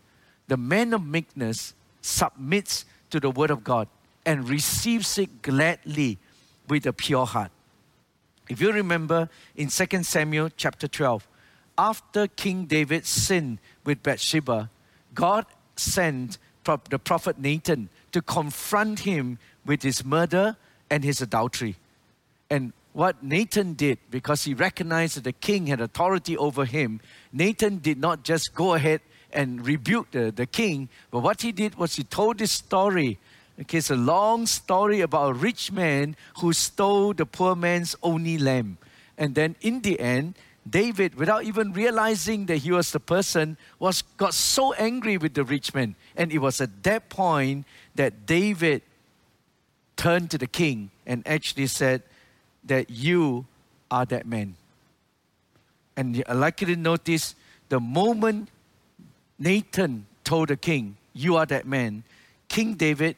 The 0.48 0.58
man 0.58 0.94
of 0.94 1.06
meekness 1.06 1.74
submits 2.02 2.86
to 3.10 3.20
the 3.20 3.32
word 3.32 3.50
of 3.50 3.64
God 3.64 3.88
and 4.28 4.50
receives 4.50 5.18
it 5.18 5.42
gladly 5.42 6.20
with 6.68 6.86
a 6.86 6.92
pure 6.92 7.26
heart. 7.26 7.50
If 8.50 8.60
you 8.60 8.74
remember 8.74 9.30
in 9.56 9.70
2 9.70 10.04
Samuel 10.04 10.50
chapter 10.58 10.90
12, 10.90 11.26
after 11.78 12.28
King 12.28 12.66
David 12.66 13.06
sinned 13.06 13.60
with 13.86 14.04
Bathsheba, 14.04 14.70
God 15.16 15.46
sent 15.78 16.38
the 16.66 17.00
prophet 17.00 17.40
Nathan 17.40 17.88
to 18.12 18.22
confront 18.22 19.00
him 19.00 19.40
with 19.66 19.82
his 19.82 20.04
murder 20.04 20.58
and 20.90 21.06
his 21.06 21.22
adultery. 21.22 21.78
And 22.50 22.74
what 22.92 23.24
Nathan 23.24 23.76
did, 23.76 23.98
because 24.12 24.44
he 24.44 24.54
recognized 24.54 25.16
that 25.16 25.24
the 25.24 25.32
king 25.32 25.68
had 25.68 25.80
authority 25.80 26.36
over 26.36 26.66
him, 26.66 27.00
Nathan 27.32 27.78
did 27.78 27.98
not 27.98 28.24
just 28.24 28.54
go 28.54 28.74
ahead 28.74 29.00
and 29.32 29.66
rebuke 29.66 30.12
the, 30.12 30.32
the 30.32 30.46
king, 30.46 30.90
but 31.12 31.20
what 31.20 31.42
he 31.44 31.54
did 31.54 31.76
was 31.76 31.96
he 31.96 32.04
told 32.04 32.40
this 32.40 32.52
story 32.52 33.20
Okay, 33.60 33.80
it's 33.80 33.90
a 33.90 33.96
long 33.96 34.46
story 34.46 35.02
about 35.02 35.30
a 35.30 35.34
rich 35.34 35.72
man 35.72 36.16
who 36.40 36.54
stole 36.54 37.14
the 37.14 37.26
poor 37.26 37.56
man's 37.56 37.96
only 38.04 38.38
lamb. 38.38 38.78
And 39.18 39.34
then 39.34 39.56
in 39.62 39.82
the 39.82 40.00
end, 40.00 40.36
David, 40.70 41.16
without 41.16 41.44
even 41.44 41.74
realizing 41.74 42.46
that 42.48 42.58
he 42.58 42.72
was 42.72 42.92
the 42.92 43.00
person, 43.00 43.58
was 43.80 44.04
got 44.18 44.34
so 44.34 44.74
angry 44.74 45.18
with 45.18 45.34
the 45.34 45.44
rich 45.44 45.74
man. 45.74 45.96
And 46.16 46.32
it 46.32 46.40
was 46.40 46.62
at 46.62 46.84
that 46.84 47.10
point 47.10 47.66
that 47.96 48.26
David 48.26 48.84
turned 49.96 50.30
to 50.32 50.38
the 50.38 50.48
king 50.48 50.92
and 51.06 51.26
actually 51.26 51.68
said 51.68 52.04
that 52.66 52.90
you 52.90 53.46
are 53.90 54.06
that 54.06 54.28
man. 54.28 54.56
And 55.96 56.24
I'd 56.28 56.34
like 56.36 56.62
you 56.62 56.68
to 56.68 56.76
notice 56.76 57.34
the 57.70 57.80
moment 57.80 58.50
Nathan 59.40 60.06
told 60.24 60.50
the 60.50 60.58
king, 60.58 60.98
You 61.14 61.38
are 61.38 61.46
that 61.48 61.66
man, 61.66 62.04
King 62.50 62.76
David 62.76 63.16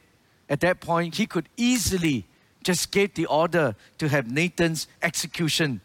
at 0.50 0.60
that 0.60 0.80
point, 0.80 1.14
he 1.14 1.26
could 1.26 1.48
easily 1.56 2.26
just 2.64 2.90
give 2.90 3.14
the 3.14 3.26
order 3.26 3.76
to 3.98 4.08
have 4.08 4.30
Nathan's 4.30 4.88
execution 5.00 5.80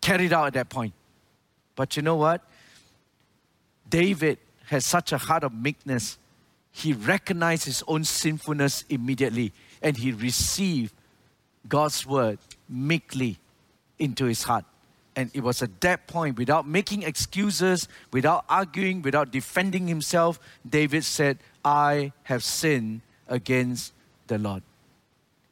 carried 0.00 0.32
out 0.32 0.46
at 0.46 0.54
that 0.54 0.70
point. 0.70 0.94
But 1.76 1.96
you 1.96 2.02
know 2.02 2.16
what? 2.16 2.42
David 3.88 4.38
has 4.66 4.86
such 4.86 5.12
a 5.12 5.18
heart 5.18 5.44
of 5.44 5.52
meekness. 5.52 6.16
He 6.72 6.94
recognized 6.94 7.66
his 7.66 7.84
own 7.86 8.04
sinfulness 8.04 8.84
immediately 8.88 9.52
and 9.82 9.96
he 9.96 10.12
received 10.12 10.94
God's 11.68 12.06
word 12.06 12.38
meekly 12.68 13.38
into 13.98 14.24
his 14.24 14.44
heart. 14.44 14.64
And 15.14 15.30
it 15.34 15.42
was 15.42 15.60
at 15.60 15.80
that 15.82 16.06
point, 16.06 16.38
without 16.38 16.66
making 16.66 17.02
excuses, 17.02 17.88
without 18.12 18.44
arguing, 18.48 19.02
without 19.02 19.30
defending 19.30 19.88
himself, 19.88 20.40
David 20.68 21.04
said, 21.04 21.38
I 21.64 22.12
have 22.22 22.42
sinned 22.42 23.02
against 23.30 23.94
the 24.26 24.36
Lord. 24.36 24.62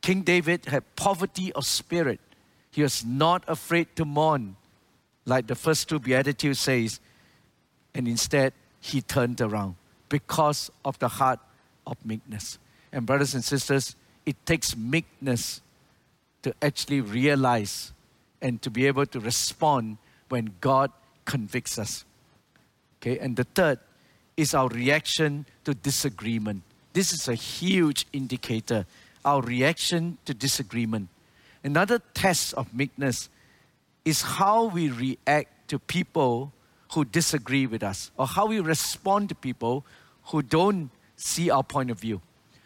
King 0.03 0.23
David 0.23 0.67
had 0.67 0.85
poverty 0.97 1.53
of 1.55 1.65
spirit. 1.65 2.21
He 2.71 2.83
was 2.83 3.05
not 3.05 3.45
afraid 3.49 3.97
to 3.97 4.05
mourn, 4.05 4.57
like 5.25 5.47
the 5.47 5.55
first 5.55 5.89
two 5.89 5.99
Beatitudes 5.99 6.59
says, 6.59 7.01
and 7.95 8.07
instead 8.07 8.53
he 8.81 9.01
turned 9.01 9.41
around 9.41 9.77
because 10.09 10.71
of 10.85 10.99
the 10.99 11.09
heart 11.09 11.41
of 11.87 11.97
meekness. 12.05 12.59
And 12.93 13.07
brothers 13.07 13.35
and 13.35 13.45
sisters, 13.45 13.97
it 14.27 14.37
takes 14.47 14.77
meekness 14.77 15.61
to 16.43 16.55
actually 16.63 17.01
realize 17.01 17.93
and 18.41 18.63
to 18.63 18.71
be 18.71 18.87
able 18.87 19.07
to 19.07 19.21
respond 19.21 19.99
when 20.29 20.55
God 20.61 20.93
convicts 21.25 21.79
us. 21.79 22.05
Okay, 23.01 23.19
and 23.19 23.37
the 23.37 23.45
third 23.45 23.79
is 24.37 24.55
our 24.55 24.69
reaction 24.69 25.47
to 25.65 25.75
disagreement. 25.75 26.63
This 26.99 27.13
is 27.13 27.29
a 27.29 27.35
huge 27.35 28.07
indicator, 28.13 28.85
our 29.25 29.41
reaction 29.41 30.19
to 30.25 30.35
disagreement. 30.35 31.11
Another 31.63 32.01
test 32.13 32.55
of 32.55 32.75
meekness 32.75 33.29
is 34.05 34.23
how 34.23 34.65
we 34.65 34.91
react 34.91 35.69
to 35.69 35.79
people 35.79 36.53
who 36.95 37.05
disagree 37.05 37.69
with 37.69 37.85
us 37.85 38.11
or 38.17 38.27
how 38.27 38.47
we 38.47 38.59
respond 38.59 39.29
to 39.29 39.37
people 39.37 39.87
who 40.25 40.43
don't 40.43 40.91
see 41.15 41.51
our 41.51 41.63
point 41.63 41.93
of 41.93 42.01
view. 42.01 42.21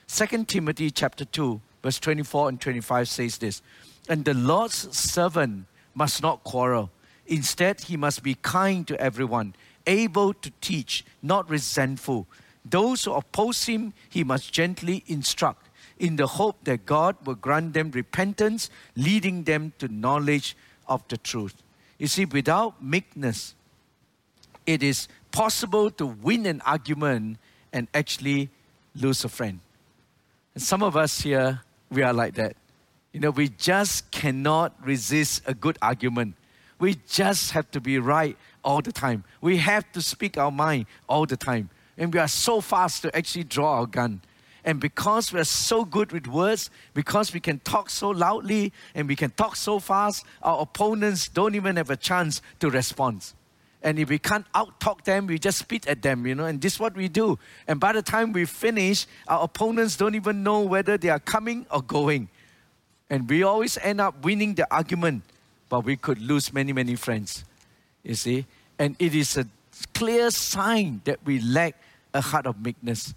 2 0.08 0.44
Timothy 0.44 0.90
chapter 0.90 1.26
2 1.26 1.60
verse 1.82 2.00
24 2.00 2.48
and 2.48 2.58
25 2.58 3.08
says 3.10 3.36
this, 3.36 3.60
and 4.08 4.24
the 4.24 4.32
Lord's 4.32 4.96
servant 4.96 5.66
must 5.94 6.22
not 6.22 6.42
quarrel. 6.42 6.90
Instead, 7.26 7.82
he 7.82 7.98
must 7.98 8.22
be 8.22 8.36
kind 8.40 8.88
to 8.88 8.98
everyone, 8.98 9.54
able 9.86 10.32
to 10.32 10.50
teach, 10.62 11.04
not 11.20 11.50
resentful, 11.50 12.26
those 12.64 13.04
who 13.04 13.12
oppose 13.12 13.64
him, 13.64 13.92
he 14.08 14.24
must 14.24 14.52
gently 14.52 15.04
instruct 15.06 15.68
in 15.98 16.16
the 16.16 16.26
hope 16.26 16.64
that 16.64 16.86
God 16.86 17.16
will 17.24 17.34
grant 17.34 17.74
them 17.74 17.90
repentance, 17.90 18.70
leading 18.96 19.44
them 19.44 19.72
to 19.78 19.88
knowledge 19.88 20.56
of 20.88 21.06
the 21.08 21.16
truth. 21.16 21.54
You 21.98 22.08
see, 22.08 22.24
without 22.24 22.82
meekness, 22.82 23.54
it 24.66 24.82
is 24.82 25.08
possible 25.30 25.90
to 25.92 26.06
win 26.06 26.46
an 26.46 26.60
argument 26.62 27.38
and 27.72 27.88
actually 27.94 28.50
lose 28.94 29.24
a 29.24 29.28
friend. 29.28 29.60
And 30.54 30.62
some 30.62 30.82
of 30.82 30.96
us 30.96 31.20
here, 31.20 31.60
we 31.90 32.02
are 32.02 32.12
like 32.12 32.34
that. 32.34 32.56
You 33.12 33.20
know, 33.20 33.30
we 33.30 33.48
just 33.48 34.10
cannot 34.10 34.74
resist 34.84 35.42
a 35.46 35.54
good 35.54 35.78
argument. 35.82 36.34
We 36.78 36.96
just 37.08 37.52
have 37.52 37.70
to 37.72 37.80
be 37.80 37.98
right 37.98 38.36
all 38.64 38.82
the 38.82 38.92
time. 38.92 39.24
We 39.40 39.58
have 39.58 39.90
to 39.92 40.02
speak 40.02 40.36
our 40.38 40.50
mind 40.50 40.86
all 41.08 41.26
the 41.26 41.36
time. 41.36 41.70
And 42.02 42.12
we 42.12 42.18
are 42.18 42.26
so 42.26 42.60
fast 42.60 43.02
to 43.02 43.16
actually 43.16 43.44
draw 43.44 43.78
our 43.78 43.86
gun. 43.86 44.22
And 44.64 44.80
because 44.80 45.32
we're 45.32 45.44
so 45.44 45.84
good 45.84 46.10
with 46.10 46.26
words, 46.26 46.68
because 46.94 47.32
we 47.32 47.38
can 47.38 47.60
talk 47.60 47.90
so 47.90 48.10
loudly 48.10 48.72
and 48.96 49.06
we 49.06 49.14
can 49.14 49.30
talk 49.30 49.54
so 49.54 49.78
fast, 49.78 50.26
our 50.42 50.62
opponents 50.62 51.28
don't 51.28 51.54
even 51.54 51.76
have 51.76 51.90
a 51.90 51.96
chance 51.96 52.42
to 52.58 52.70
respond. 52.70 53.32
And 53.84 54.00
if 54.00 54.08
we 54.08 54.18
can't 54.18 54.44
out 54.52 54.80
talk 54.80 55.04
them, 55.04 55.28
we 55.28 55.38
just 55.38 55.58
spit 55.58 55.86
at 55.86 56.02
them, 56.02 56.26
you 56.26 56.34
know, 56.34 56.46
and 56.46 56.60
this 56.60 56.74
is 56.74 56.80
what 56.80 56.96
we 56.96 57.06
do. 57.06 57.38
And 57.68 57.78
by 57.78 57.92
the 57.92 58.02
time 58.02 58.32
we 58.32 58.46
finish, 58.46 59.06
our 59.28 59.44
opponents 59.44 59.96
don't 59.96 60.16
even 60.16 60.42
know 60.42 60.62
whether 60.62 60.98
they 60.98 61.08
are 61.08 61.20
coming 61.20 61.66
or 61.70 61.82
going. 61.82 62.28
And 63.10 63.30
we 63.30 63.44
always 63.44 63.78
end 63.78 64.00
up 64.00 64.24
winning 64.24 64.54
the 64.56 64.66
argument, 64.74 65.22
but 65.68 65.84
we 65.84 65.94
could 65.94 66.20
lose 66.20 66.52
many, 66.52 66.72
many 66.72 66.96
friends, 66.96 67.44
you 68.02 68.16
see. 68.16 68.46
And 68.76 68.96
it 68.98 69.14
is 69.14 69.36
a 69.36 69.46
clear 69.94 70.32
sign 70.32 71.00
that 71.04 71.20
we 71.24 71.38
lack 71.38 71.76
a 72.14 72.20
heart 72.20 72.46
of 72.46 72.60
meekness. 72.60 73.14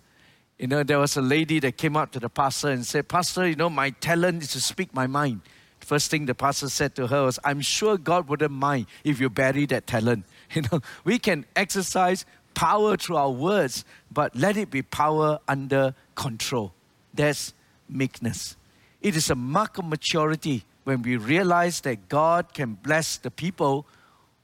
You 0.59 0.67
know, 0.67 0.83
there 0.83 0.99
was 0.99 1.17
a 1.17 1.21
lady 1.21 1.59
that 1.59 1.77
came 1.77 1.97
up 1.97 2.11
to 2.11 2.19
the 2.19 2.29
pastor 2.29 2.69
and 2.69 2.85
said, 2.85 3.07
Pastor, 3.09 3.47
you 3.47 3.55
know, 3.55 3.69
my 3.69 3.89
talent 3.89 4.43
is 4.43 4.51
to 4.53 4.61
speak 4.61 4.93
my 4.93 5.07
mind. 5.07 5.41
First 5.79 6.09
thing 6.09 6.25
the 6.25 6.33
pastor 6.33 6.69
said 6.69 6.95
to 6.95 7.07
her 7.07 7.25
was, 7.25 7.37
I'm 7.43 7.61
sure 7.61 7.97
God 7.97 8.27
wouldn't 8.29 8.51
mind 8.51 8.87
if 9.03 9.19
you 9.19 9.29
bury 9.29 9.65
that 9.67 9.87
talent. 9.87 10.25
You 10.53 10.61
know, 10.71 10.79
we 11.03 11.19
can 11.19 11.45
exercise 11.55 12.23
power 12.53 12.95
through 12.95 13.17
our 13.17 13.31
words, 13.31 13.83
but 14.11 14.35
let 14.35 14.57
it 14.57 14.69
be 14.69 14.83
power 14.83 15.39
under 15.47 15.93
control. 16.13 16.71
That's 17.13 17.53
meekness. 17.89 18.55
It 19.01 19.15
is 19.15 19.29
a 19.29 19.35
mark 19.35 19.77
of 19.77 19.85
maturity 19.85 20.63
when 20.85 21.01
we 21.01 21.17
realize 21.17 21.81
that 21.81 22.07
God 22.09 22.53
can 22.53 22.75
bless 22.75 23.17
the 23.17 23.31
people 23.31 23.85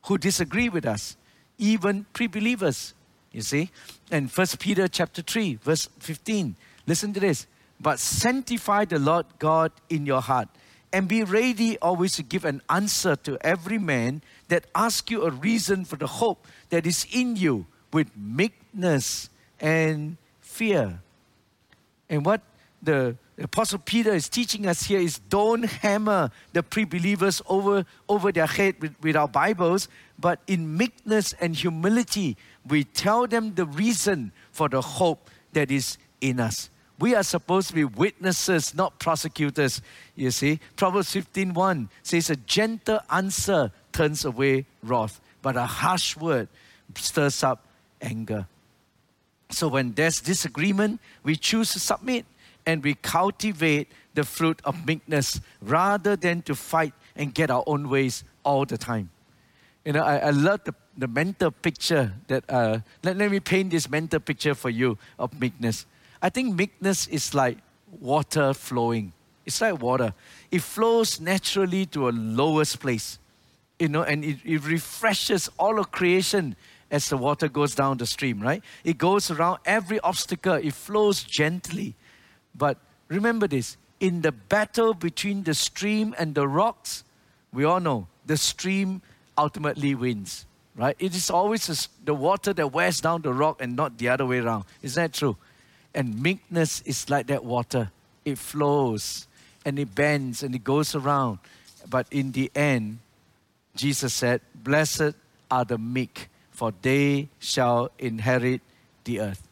who 0.08 0.18
disagree 0.18 0.70
with 0.70 0.86
us 0.86 1.16
even 1.62 2.06
pre-believers. 2.12 2.94
You 3.32 3.41
see? 3.41 3.70
And 4.10 4.32
First 4.32 4.60
Peter 4.60 4.88
chapter 4.88 5.22
3, 5.22 5.56
verse 5.56 5.88
15. 6.00 6.56
Listen 6.88 7.13
to 7.13 7.20
this. 7.20 7.48
But 7.80 8.00
sanctify 8.00 8.86
the 8.86 9.00
Lord 9.00 9.26
God 9.39 9.72
in 9.89 10.06
your 10.06 10.22
heart 10.22 10.50
and 10.94 11.08
be 11.08 11.24
ready 11.24 11.78
always 11.80 12.15
to 12.15 12.24
give 12.24 12.46
an 12.46 12.62
answer 12.70 13.15
to 13.15 13.38
every 13.41 13.78
man 13.78 14.22
that 14.50 14.65
asks 14.76 15.10
you 15.10 15.24
a 15.24 15.32
reason 15.32 15.86
for 15.86 15.96
the 15.96 16.08
hope 16.08 16.46
that 16.70 16.86
is 16.86 17.08
in 17.12 17.36
you 17.36 17.65
with 17.94 18.15
meekness 18.17 19.30
and 19.60 20.17
fear. 20.41 21.00
And 22.10 22.26
what 22.26 22.41
the 22.82 23.15
Apostle 23.41 23.80
Peter 23.80 24.13
is 24.13 24.28
teaching 24.30 24.67
us 24.67 24.84
here 24.84 25.00
is 25.00 25.17
don't 25.17 25.63
hammer 25.63 26.30
the 26.54 26.62
pre 26.62 26.84
believers 26.84 27.41
over, 27.48 27.86
over 28.10 28.32
their 28.32 28.46
head 28.46 28.76
with, 28.82 28.94
with 29.02 29.15
our 29.15 29.28
Bibles, 29.28 29.88
but 30.20 30.39
in 30.48 30.78
meekness 30.78 31.34
and 31.34 31.56
humility, 31.56 32.38
we 32.67 32.84
tell 32.84 33.28
them 33.28 33.56
the 33.56 33.65
reason 33.65 34.32
for 34.52 34.69
the 34.69 34.82
hope 34.82 35.30
that 35.54 35.71
is 35.71 35.97
in 36.19 36.39
us. 36.39 36.69
We 37.00 37.15
are 37.15 37.24
supposed 37.24 37.69
to 37.69 37.74
be 37.74 37.84
witnesses, 37.84 38.76
not 38.76 39.00
prosecutors. 39.00 39.82
You 40.15 40.30
see, 40.30 40.60
Proverbs 40.76 41.12
15:1 41.12 41.89
says, 42.04 42.30
"A 42.30 42.36
gentle 42.36 43.00
answer 43.10 43.71
turns 43.91 44.24
away 44.24 44.67
wrath, 44.84 45.19
but 45.41 45.58
a 45.58 45.65
harsh 45.65 46.15
word 46.15 46.47
stirs 46.95 47.43
up 47.43 47.65
anger." 48.02 48.47
So 49.50 49.67
when 49.67 49.93
there's 49.93 50.21
disagreement, 50.21 51.02
we 51.24 51.36
choose 51.36 51.74
to 51.74 51.80
submit 51.80 52.26
and 52.65 52.84
we 52.84 52.93
cultivate 52.93 53.91
the 54.13 54.24
fruit 54.24 54.62
of 54.63 54.86
meekness 54.86 55.41
rather 55.62 56.15
than 56.15 56.41
to 56.43 56.56
fight 56.56 56.93
and 57.15 57.34
get 57.34 57.50
our 57.50 57.63
own 57.65 57.89
ways 57.89 58.24
all 58.43 58.65
the 58.65 58.78
time. 58.78 59.10
You 59.86 59.94
know, 59.94 60.04
I, 60.04 60.17
I 60.17 60.30
love 60.30 60.63
the, 60.63 60.76
the 60.98 61.08
mental 61.08 61.52
picture 61.52 62.13
that, 62.28 62.44
uh, 62.50 62.80
let, 63.04 63.17
let 63.17 63.32
me 63.32 63.39
paint 63.39 63.72
this 63.72 63.89
mental 63.89 64.20
picture 64.20 64.54
for 64.54 64.70
you 64.70 64.98
of 65.17 65.39
meekness. 65.39 65.86
I 66.22 66.30
think 66.30 66.56
meekness 66.56 67.08
is 67.08 67.34
like 67.34 67.58
water 68.00 68.54
flowing. 68.54 69.13
It's 69.46 69.60
like 69.60 69.82
water. 69.82 70.13
It 70.52 70.62
flows 70.62 71.20
naturally 71.20 71.88
to 71.88 72.10
a 72.10 72.12
lowest 72.12 72.80
place, 72.80 73.17
you 73.80 73.89
know, 73.89 74.04
and 74.04 74.24
it, 74.24 74.38
it 74.46 74.63
refreshes 74.65 75.50
all 75.58 75.80
of 75.80 75.91
creation 75.91 76.56
as 76.91 77.10
the 77.10 77.17
water 77.17 77.48
goes 77.48 77.74
down 77.74 77.98
the 77.98 78.06
stream, 78.06 78.39
right? 78.39 78.62
It 78.84 78.98
goes 78.98 79.32
around 79.32 79.60
every 79.65 80.00
obstacle, 80.02 80.54
it 80.54 80.74
flows 80.74 81.24
gently. 81.24 81.96
But 82.54 82.78
remember 83.08 83.48
this 83.48 83.78
in 84.00 84.22
the 84.22 84.32
battle 84.32 84.94
between 84.94 85.44
the 85.44 85.54
stream 85.54 86.13
and 86.20 86.36
the 86.36 86.48
rocks, 86.48 87.04
we 87.54 87.63
all 87.63 87.80
know 87.80 88.08
the 88.26 88.38
stream 88.38 89.02
ultimately 89.38 89.96
wins, 89.96 90.46
right? 90.76 90.96
It 91.00 91.15
is 91.15 91.30
always 91.30 91.89
the 92.04 92.13
water 92.13 92.54
that 92.54 92.72
wears 92.72 93.02
down 93.02 93.22
the 93.22 93.34
rock 93.34 93.62
and 93.62 93.76
not 93.76 93.98
the 93.98 94.10
other 94.10 94.26
way 94.26 94.39
around. 94.39 94.65
Is 94.82 94.96
that 94.96 95.13
true? 95.13 95.38
And 95.94 96.22
meekness 96.22 96.82
is 96.82 97.10
like 97.10 97.28
that 97.28 97.44
water. 97.44 97.91
It 98.24 98.38
flows 98.38 99.28
and 99.65 99.78
it 99.80 99.94
bends 99.94 100.44
and 100.44 100.56
it 100.56 100.63
goes 100.63 100.96
around. 100.96 101.39
But 101.89 102.08
in 102.12 102.32
the 102.32 102.52
end, 102.56 103.00
Jesus 103.76 104.13
said, 104.13 104.41
Blessed 104.56 105.15
are 105.50 105.65
the 105.65 105.78
meek, 105.78 106.30
for 106.52 106.74
they 106.82 107.28
shall 107.39 107.91
inherit 107.98 108.62
the 109.04 109.20
earth. 109.20 109.48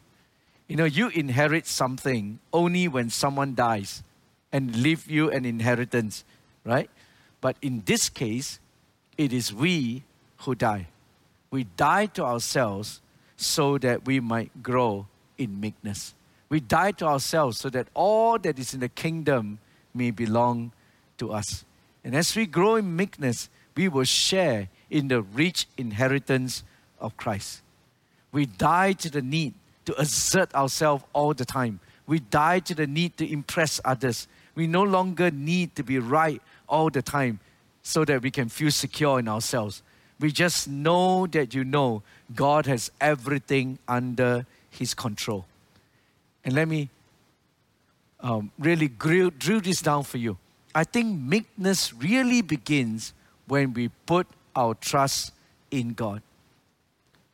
You 0.67 0.75
know, 0.75 0.85
you 0.85 1.09
inherit 1.09 1.65
something 1.65 2.39
only 2.53 2.87
when 2.87 3.09
someone 3.09 3.55
dies 3.55 4.03
and 4.51 4.75
leave 4.75 5.09
you 5.09 5.31
an 5.31 5.45
inheritance, 5.45 6.23
right? 6.63 6.89
But 7.41 7.55
in 7.61 7.83
this 7.85 8.09
case, 8.09 8.59
it 9.19 9.33
is 9.33 9.53
we 9.53 10.01
who 10.37 10.55
die. 10.55 10.87
We 11.51 11.65
die 11.65 12.05
to 12.05 12.23
ourselves 12.23 13.01
so 13.35 13.77
that 13.79 14.05
we 14.05 14.21
might 14.21 14.63
grow 14.63 15.07
in 15.37 15.59
meekness. 15.59 16.13
We 16.47 16.61
die 16.61 16.91
to 16.93 17.05
ourselves 17.05 17.59
so 17.59 17.69
that 17.69 17.89
all 17.93 18.39
that 18.39 18.57
is 18.57 18.73
in 18.73 18.79
the 18.79 18.87
kingdom 18.87 19.59
may 19.93 20.11
belong 20.11 20.71
to 21.17 21.33
us. 21.33 21.65
And 22.05 22.15
as 22.15 22.33
we 22.33 22.45
grow 22.45 22.77
in 22.77 22.95
meekness, 22.95 23.49
we 23.75 23.89
will 23.89 24.05
share 24.05 24.69
in 24.89 25.09
the 25.09 25.21
rich 25.21 25.67
inheritance 25.77 26.63
of 26.97 27.17
Christ. 27.17 27.61
We 28.31 28.45
die 28.45 28.93
to 28.93 29.09
the 29.09 29.21
need 29.21 29.53
to 29.83 29.99
assert 29.99 30.55
ourselves 30.55 31.03
all 31.11 31.33
the 31.33 31.45
time. 31.45 31.81
We 32.07 32.19
die 32.19 32.59
to 32.59 32.73
the 32.73 32.87
need 32.87 33.17
to 33.17 33.29
impress 33.29 33.81
others. 33.83 34.29
We 34.55 34.65
no 34.65 34.83
longer 34.83 35.29
need 35.29 35.75
to 35.75 35.83
be 35.83 35.99
right 35.99 36.41
all 36.69 36.89
the 36.89 37.01
time 37.01 37.41
so 37.89 38.05
that 38.05 38.21
we 38.21 38.29
can 38.29 38.49
feel 38.49 38.69
secure 38.69 39.17
in 39.17 39.27
ourselves. 39.27 39.81
We 40.19 40.31
just 40.31 40.67
know 40.67 41.25
that 41.27 41.55
you 41.55 41.63
know 41.63 42.03
God 42.35 42.67
has 42.67 42.91
everything 43.01 43.79
under 43.87 44.45
His 44.69 44.93
control. 44.93 45.45
And 46.45 46.53
let 46.53 46.67
me 46.67 46.89
um, 48.19 48.51
really 48.59 48.89
drill, 48.89 49.31
drill 49.31 49.61
this 49.61 49.81
down 49.81 50.03
for 50.03 50.19
you. 50.19 50.37
I 50.75 50.83
think 50.83 51.19
meekness 51.19 51.91
really 51.91 52.43
begins 52.43 53.13
when 53.47 53.73
we 53.73 53.87
put 54.05 54.27
our 54.55 54.75
trust 54.75 55.31
in 55.71 55.93
God. 55.93 56.21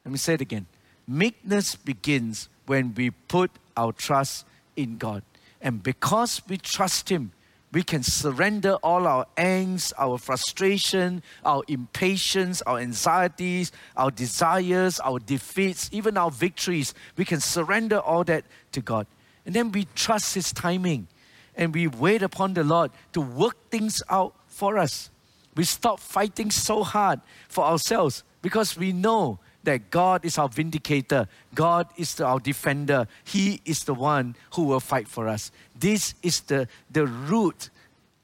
Let 0.05 0.11
me 0.13 0.17
say 0.17 0.35
it 0.35 0.41
again. 0.41 0.67
Meekness 1.05 1.75
begins 1.75 2.47
when 2.65 2.93
we 2.95 3.09
put 3.09 3.51
our 3.75 3.91
trust 3.91 4.45
in 4.77 4.97
God. 4.97 5.21
And 5.61 5.83
because 5.83 6.41
we 6.47 6.57
trust 6.57 7.09
Him, 7.09 7.33
we 7.75 7.83
can 7.83 8.03
surrender 8.03 8.75
all 8.75 9.05
our 9.05 9.25
angst, 9.35 9.91
our 9.97 10.17
frustration, 10.17 11.21
our 11.43 11.61
impatience, 11.67 12.61
our 12.61 12.79
anxieties, 12.79 13.73
our 13.97 14.09
desires, 14.09 14.97
our 15.01 15.19
defeats, 15.19 15.89
even 15.91 16.15
our 16.15 16.31
victories. 16.31 16.93
We 17.17 17.25
can 17.25 17.41
surrender 17.41 17.99
all 17.99 18.23
that 18.23 18.45
to 18.71 18.79
God. 18.79 19.07
And 19.45 19.53
then 19.53 19.73
we 19.73 19.89
trust 19.93 20.35
His 20.35 20.53
timing 20.53 21.09
and 21.53 21.73
we 21.73 21.87
wait 21.87 22.21
upon 22.23 22.53
the 22.53 22.63
Lord 22.63 22.91
to 23.11 23.19
work 23.19 23.57
things 23.69 24.01
out 24.09 24.33
for 24.47 24.77
us. 24.77 25.09
We 25.57 25.65
stop 25.65 25.99
fighting 25.99 26.51
so 26.51 26.81
hard 26.81 27.19
for 27.49 27.65
ourselves 27.65 28.23
because 28.41 28.77
we 28.77 28.93
know 28.93 29.39
that 29.65 29.89
God 29.91 30.25
is 30.25 30.37
our 30.37 30.49
vindicator, 30.49 31.27
God 31.53 31.87
is 31.97 32.19
our 32.21 32.39
defender, 32.39 33.07
He 33.23 33.61
is 33.65 33.83
the 33.83 33.93
one 33.93 34.35
who 34.53 34.63
will 34.63 34.79
fight 34.79 35.07
for 35.07 35.27
us. 35.27 35.51
This 35.77 36.15
is 36.23 36.41
the, 36.41 36.67
the 36.89 37.05
root 37.05 37.69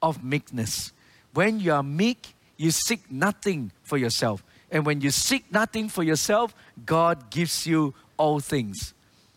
of 0.00 0.24
meekness. 0.24 0.92
When 1.34 1.60
you 1.60 1.72
are 1.72 1.82
meek, 1.82 2.34
you 2.56 2.70
seek 2.70 3.10
nothing 3.10 3.72
for 3.82 3.96
yourself. 3.96 4.42
And 4.70 4.86
when 4.86 5.00
you 5.00 5.10
seek 5.10 5.52
nothing 5.52 5.88
for 5.88 6.02
yourself, 6.02 6.54
God 6.86 7.30
gives 7.30 7.66
you 7.66 7.94
all 8.16 8.40
things. 8.40 8.94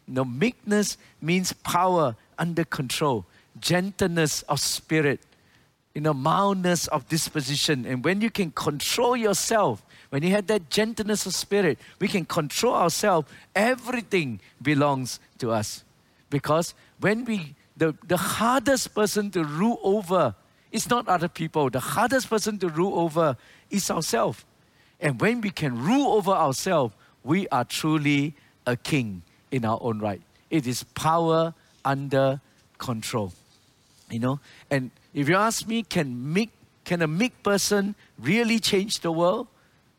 Know, 0.08 0.24
meekness 0.24 0.98
means 1.22 1.52
power 1.52 2.16
under 2.38 2.64
control, 2.64 3.26
gentleness 3.60 4.44
of 4.44 4.60
spirit, 4.60 5.20
you 5.94 6.02
know, 6.02 6.14
mildness 6.14 6.88
of 6.88 7.08
disposition. 7.10 7.86
And 7.86 8.04
when 8.04 8.22
you 8.22 8.30
can 8.30 8.52
control 8.52 9.16
yourself, 9.18 9.84
when 10.10 10.24
you 10.24 10.32
have 10.32 10.48
that 10.48 10.70
gentleness 10.70 11.26
of 11.26 11.34
spirit, 11.36 11.80
we 12.00 12.08
can 12.08 12.26
control 12.26 12.76
ourselves. 12.76 13.28
Everything 13.56 14.40
belongs 14.62 15.20
to 15.40 15.52
us. 15.52 15.84
Because 16.30 16.74
when 17.00 17.26
we, 17.26 17.56
the, 17.78 17.96
the 18.08 18.18
hardest 18.18 18.94
person 18.94 19.32
to 19.32 19.44
rule 19.44 19.80
over 19.84 20.36
is 20.76 20.90
not 20.90 21.08
other 21.08 21.30
people. 21.30 21.70
The 21.70 21.80
hardest 21.80 22.30
person 22.30 22.60
to 22.60 22.68
rule 22.68 23.00
over 23.00 23.38
is 23.70 23.90
ourselves. 23.90 24.44
And 25.00 25.20
when 25.22 25.42
we 25.42 25.50
can 25.50 25.82
rule 25.82 26.14
over 26.14 26.32
ourselves, 26.32 26.94
we 27.24 27.48
are 27.48 27.64
truly 27.64 28.36
a 28.66 28.76
king 28.76 29.24
in 29.52 29.66
our 29.66 29.80
own 29.82 30.00
right. 30.00 30.22
It 30.50 30.68
is 30.68 30.84
power 30.84 31.54
under 31.84 32.42
control. 32.78 33.32
You 34.10 34.20
know, 34.20 34.40
and 34.70 34.92
if 35.14 35.30
you 35.30 35.36
ask 35.36 35.68
me, 35.68 35.84
can 35.84 36.34
meek, 36.34 36.52
can 36.84 37.02
a 37.02 37.08
meek 37.08 37.42
person 37.42 37.96
really 38.20 38.60
change 38.60 39.00
the 39.00 39.12
world? 39.12 39.48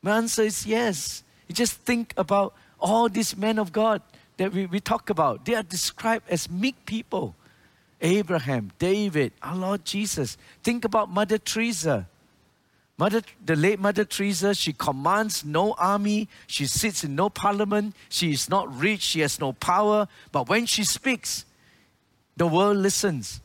My 0.07 0.19
answer 0.19 0.42
is 0.42 0.64
yes. 0.64 1.25
You 1.49 1.55
just 1.57 1.79
think 1.81 2.14
about 2.16 2.55
all 2.79 3.09
these 3.09 3.37
men 3.37 3.59
of 3.59 3.73
God 3.73 4.03
that 4.37 4.53
we, 4.53 4.66
we 4.66 4.79
talk 4.79 5.11
about. 5.11 5.45
They 5.45 5.57
are 5.57 5.64
described 5.64 6.31
as 6.31 6.49
meek 6.49 6.87
people. 6.87 7.35
Abraham, 8.01 8.71
David, 8.79 9.33
our 9.42 9.57
Lord 9.57 9.85
Jesus. 9.85 10.38
Think 10.62 10.85
about 10.85 11.11
Mother 11.11 11.38
Teresa. 11.38 12.07
Mother, 12.97 13.21
the 13.45 13.57
late 13.57 13.81
Mother 13.81 14.05
Teresa, 14.05 14.55
she 14.55 14.73
commands 14.73 15.45
no 15.45 15.73
army, 15.73 16.29
she 16.47 16.66
sits 16.66 17.03
in 17.03 17.16
no 17.16 17.29
parliament, 17.29 17.97
she 18.09 18.31
is 18.31 18.49
not 18.49 18.73
rich, 18.79 19.03
she 19.03 19.21
has 19.21 19.40
no 19.40 19.55
power, 19.55 20.07
but 20.31 20.49
when 20.49 20.66
she 20.66 20.85
speaks, 20.85 21.45
the 22.37 22.47
world 22.47 22.77
listens. 22.77 23.40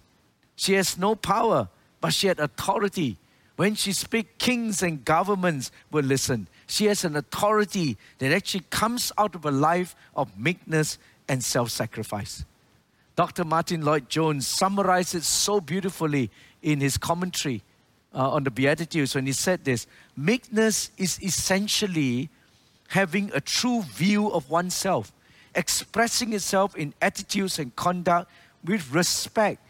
She 0.56 0.74
has 0.74 0.96
no 0.96 1.16
power, 1.16 1.70
but 2.00 2.14
she 2.14 2.28
had 2.28 2.40
authority. 2.40 3.18
When 3.56 3.76
she 3.76 3.94
speaks, 3.94 4.30
kings 4.38 4.82
and 4.82 5.04
governments 5.04 5.72
will 5.92 6.04
listen. 6.04 6.48
She 6.68 6.86
has 6.86 7.04
an 7.04 7.16
authority 7.16 7.98
that 8.20 8.32
actually 8.32 8.64
comes 8.70 9.12
out 9.18 9.36
of 9.36 9.46
a 9.46 9.52
life 9.52 9.96
of 10.16 10.38
meekness 10.38 10.98
and 11.28 11.44
self 11.44 11.70
sacrifice. 11.70 12.46
Dr. 13.16 13.44
Martyn 13.44 13.84
Lloyd-Jones 13.84 14.48
summarized 14.48 15.16
it 15.16 15.24
so 15.24 15.60
beautifully 15.60 16.32
in 16.62 16.80
his 16.80 16.98
commentary 16.98 17.62
uh, 18.14 18.32
on 18.32 18.44
the 18.44 18.52
Beatitudes 18.52 19.16
when 19.16 19.26
he 19.26 19.34
said 19.34 19.64
this 19.64 19.88
Meekness 20.16 20.92
is 20.98 21.22
essentially 21.22 22.30
having 22.88 23.32
a 23.34 23.42
true 23.42 23.82
view 23.84 24.30
of 24.32 24.50
oneself, 24.50 25.12
expressing 25.56 26.34
itself 26.34 26.76
in 26.76 26.94
attitudes 27.02 27.60
and 27.60 27.76
conduct 27.76 28.30
with 28.66 28.92
respect 28.92 29.62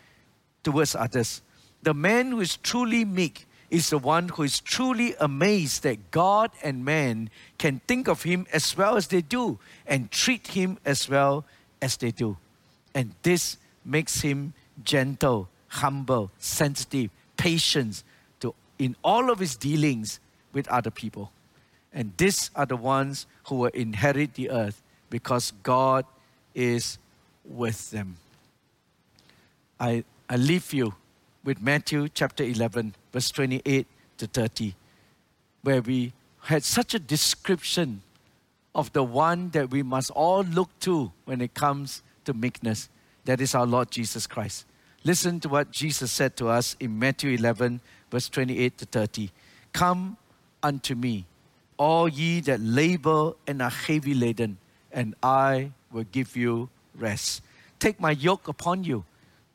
towards 0.63 0.95
others. 0.95 1.41
The 1.83 1.93
man 1.93 2.31
who 2.31 2.41
is 2.41 2.57
truly 2.57 3.05
meek 3.05 3.47
is 3.71 3.89
the 3.89 3.97
one 3.97 4.27
who 4.27 4.43
is 4.43 4.59
truly 4.59 5.15
amazed 5.19 5.83
that 5.83 6.11
God 6.11 6.51
and 6.61 6.83
man 6.83 7.29
can 7.57 7.79
think 7.87 8.09
of 8.09 8.23
him 8.23 8.45
as 8.51 8.77
well 8.77 8.97
as 8.97 9.07
they 9.07 9.21
do 9.21 9.57
and 9.87 10.11
treat 10.11 10.47
him 10.47 10.77
as 10.85 11.09
well 11.09 11.45
as 11.81 11.95
they 11.95 12.11
do. 12.11 12.37
And 12.93 13.15
this 13.23 13.57
makes 13.85 14.19
him 14.21 14.53
gentle, 14.83 15.47
humble, 15.69 16.31
sensitive, 16.37 17.09
patient 17.37 18.03
to, 18.41 18.53
in 18.77 18.97
all 19.03 19.31
of 19.31 19.39
his 19.39 19.55
dealings 19.55 20.19
with 20.51 20.67
other 20.67 20.91
people. 20.91 21.31
And 21.93 22.11
these 22.17 22.51
are 22.55 22.65
the 22.65 22.75
ones 22.75 23.25
who 23.45 23.55
will 23.55 23.71
inherit 23.73 24.33
the 24.33 24.51
earth 24.51 24.81
because 25.09 25.53
God 25.63 26.05
is 26.53 26.97
with 27.45 27.89
them. 27.91 28.17
I, 29.79 30.03
I 30.29 30.35
leave 30.35 30.73
you 30.73 30.93
with 31.43 31.61
Matthew 31.61 32.07
chapter 32.09 32.43
11, 32.43 32.93
verse 33.11 33.31
28 33.31 33.87
to 34.17 34.27
30, 34.27 34.75
where 35.63 35.81
we 35.81 36.13
had 36.43 36.63
such 36.63 36.93
a 36.93 36.99
description 36.99 38.01
of 38.73 38.93
the 38.93 39.03
one 39.03 39.49
that 39.49 39.69
we 39.71 39.83
must 39.83 40.11
all 40.11 40.43
look 40.43 40.69
to 40.81 41.11
when 41.25 41.41
it 41.41 41.53
comes 41.53 42.03
to 42.25 42.33
meekness. 42.33 42.89
That 43.25 43.41
is 43.41 43.55
our 43.55 43.65
Lord 43.65 43.91
Jesus 43.91 44.27
Christ. 44.27 44.65
Listen 45.03 45.39
to 45.39 45.49
what 45.49 45.71
Jesus 45.71 46.11
said 46.11 46.37
to 46.37 46.47
us 46.47 46.75
in 46.79 46.97
Matthew 46.97 47.31
11, 47.31 47.81
verse 48.11 48.29
28 48.29 48.77
to 48.77 48.85
30. 48.85 49.31
Come 49.73 50.17
unto 50.61 50.95
me, 50.95 51.25
all 51.77 52.07
ye 52.07 52.39
that 52.41 52.61
labor 52.61 53.33
and 53.47 53.61
are 53.61 53.69
heavy 53.69 54.13
laden, 54.13 54.57
and 54.91 55.15
I 55.23 55.71
will 55.91 56.05
give 56.11 56.35
you 56.35 56.69
rest. 56.95 57.41
Take 57.79 57.99
my 57.99 58.11
yoke 58.11 58.47
upon 58.47 58.83
you, 58.83 59.05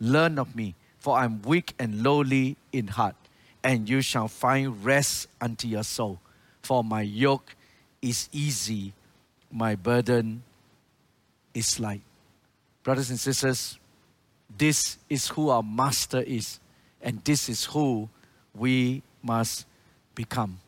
learn 0.00 0.38
of 0.38 0.56
me 0.56 0.74
for 1.06 1.16
I 1.16 1.24
am 1.24 1.40
weak 1.42 1.72
and 1.78 2.02
lowly 2.02 2.56
in 2.72 2.88
heart, 2.88 3.14
and 3.62 3.88
you 3.88 4.00
shall 4.00 4.26
find 4.26 4.84
rest 4.84 5.28
unto 5.40 5.68
your 5.68 5.84
soul. 5.84 6.18
For 6.62 6.82
my 6.82 7.02
yoke 7.02 7.54
is 8.02 8.28
easy, 8.32 8.92
my 9.52 9.76
burden 9.76 10.42
is 11.54 11.78
light. 11.78 12.00
Brothers 12.82 13.10
and 13.10 13.20
sisters, 13.20 13.78
this 14.58 14.98
is 15.08 15.28
who 15.28 15.48
our 15.48 15.62
master 15.62 16.22
is, 16.22 16.58
and 17.00 17.22
this 17.22 17.48
is 17.48 17.66
who 17.66 18.08
we 18.52 19.00
must 19.22 19.64
become. 20.16 20.58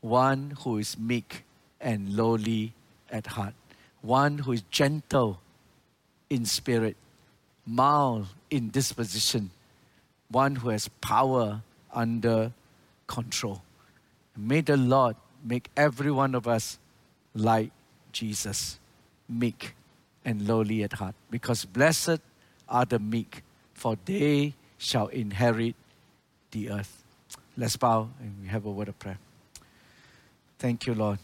One 0.00 0.56
who 0.64 0.78
is 0.78 0.98
meek 0.98 1.44
and 1.80 2.16
lowly 2.16 2.72
at 3.12 3.28
heart, 3.28 3.54
one 4.02 4.38
who 4.38 4.50
is 4.50 4.62
gentle 4.72 5.38
in 6.28 6.46
spirit, 6.46 6.96
mild 7.64 8.26
in 8.50 8.70
disposition, 8.70 9.52
one 10.30 10.56
who 10.56 10.68
has 10.68 10.88
power 11.00 11.62
under 11.92 12.52
control. 13.06 13.62
May 14.36 14.60
the 14.60 14.76
Lord 14.76 15.16
make 15.44 15.70
every 15.76 16.10
one 16.10 16.34
of 16.34 16.46
us 16.46 16.78
like 17.34 17.70
Jesus, 18.12 18.78
meek 19.28 19.74
and 20.24 20.46
lowly 20.46 20.82
at 20.82 20.94
heart. 20.94 21.14
Because 21.30 21.64
blessed 21.64 22.20
are 22.68 22.84
the 22.84 22.98
meek, 22.98 23.42
for 23.74 23.96
they 24.04 24.54
shall 24.76 25.08
inherit 25.08 25.74
the 26.50 26.70
earth. 26.70 27.02
Let's 27.56 27.76
bow 27.76 28.10
and 28.20 28.36
we 28.42 28.48
have 28.48 28.64
a 28.64 28.70
word 28.70 28.88
of 28.88 28.98
prayer. 28.98 29.18
Thank 30.58 30.86
you, 30.86 30.94
Lord. 30.94 31.18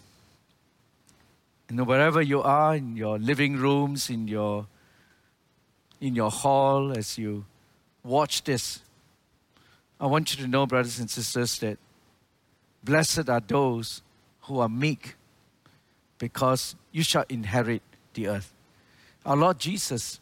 And 1.68 1.86
wherever 1.86 2.20
you 2.20 2.42
are, 2.42 2.76
in 2.76 2.96
your 2.96 3.18
living 3.18 3.56
rooms, 3.56 4.10
in 4.10 4.28
your 4.28 4.66
in 6.00 6.14
your 6.14 6.30
hall, 6.30 6.96
as 6.96 7.16
you 7.16 7.44
watch 8.02 8.44
this, 8.44 8.80
I 10.00 10.06
want 10.06 10.36
you 10.36 10.42
to 10.42 10.50
know, 10.50 10.66
brothers 10.66 10.98
and 10.98 11.08
sisters, 11.08 11.58
that 11.58 11.78
blessed 12.82 13.28
are 13.28 13.40
those 13.40 14.02
who 14.42 14.58
are 14.58 14.68
meek 14.68 15.16
because 16.18 16.74
you 16.92 17.02
shall 17.02 17.24
inherit 17.28 17.82
the 18.14 18.28
earth. 18.28 18.52
Our 19.24 19.36
Lord 19.36 19.58
Jesus 19.58 20.20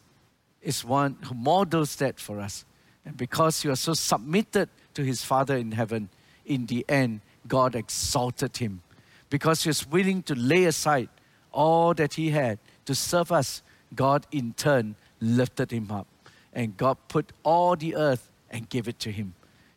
is 0.61 0.85
one 0.85 1.17
who 1.23 1.33
models 1.33 1.95
that 1.97 2.19
for 2.19 2.39
us. 2.39 2.65
And 3.05 3.17
because 3.17 3.63
you 3.63 3.71
are 3.71 3.75
so 3.75 3.93
submitted 3.93 4.69
to 4.93 5.03
his 5.03 5.23
Father 5.23 5.57
in 5.57 5.71
heaven, 5.71 6.09
in 6.45 6.67
the 6.67 6.85
end, 6.87 7.21
God 7.47 7.75
exalted 7.75 8.57
him. 8.57 8.81
Because 9.29 9.63
he 9.63 9.69
was 9.69 9.87
willing 9.87 10.23
to 10.23 10.35
lay 10.35 10.65
aside 10.65 11.09
all 11.51 11.93
that 11.95 12.13
he 12.13 12.29
had 12.29 12.59
to 12.85 12.95
serve 12.95 13.31
us, 13.31 13.61
God 13.93 14.25
in 14.31 14.53
turn 14.53 14.95
lifted 15.19 15.71
him 15.71 15.91
up. 15.91 16.07
And 16.53 16.77
God 16.77 16.97
put 17.07 17.33
all 17.43 17.75
the 17.75 17.95
earth 17.95 18.29
and 18.49 18.69
gave 18.69 18.87
it 18.87 18.99
to 18.99 19.11
him 19.11 19.33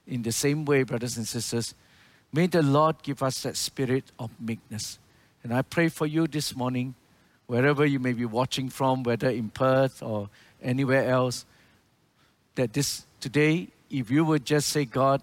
in 0.06 0.22
the 0.22 0.32
same 0.32 0.64
way, 0.64 0.82
brothers 0.82 1.16
and 1.16 1.26
sisters, 1.26 1.74
may 2.32 2.46
the 2.46 2.62
Lord 2.62 3.02
give 3.02 3.22
us 3.22 3.42
that 3.42 3.56
spirit 3.56 4.04
of 4.18 4.30
meekness. 4.40 4.98
And 5.42 5.52
I 5.52 5.62
pray 5.62 5.88
for 5.88 6.06
you 6.06 6.26
this 6.26 6.54
morning, 6.56 6.94
wherever 7.46 7.84
you 7.84 7.98
may 7.98 8.12
be 8.12 8.24
watching 8.24 8.68
from, 8.68 9.02
whether 9.02 9.30
in 9.30 9.50
Perth 9.50 10.02
or 10.02 10.28
anywhere 10.62 11.08
else, 11.08 11.44
that 12.54 12.72
this 12.72 13.06
today, 13.20 13.68
if 13.90 14.10
you 14.10 14.24
would 14.24 14.44
just 14.44 14.68
say, 14.68 14.84
God, 14.84 15.22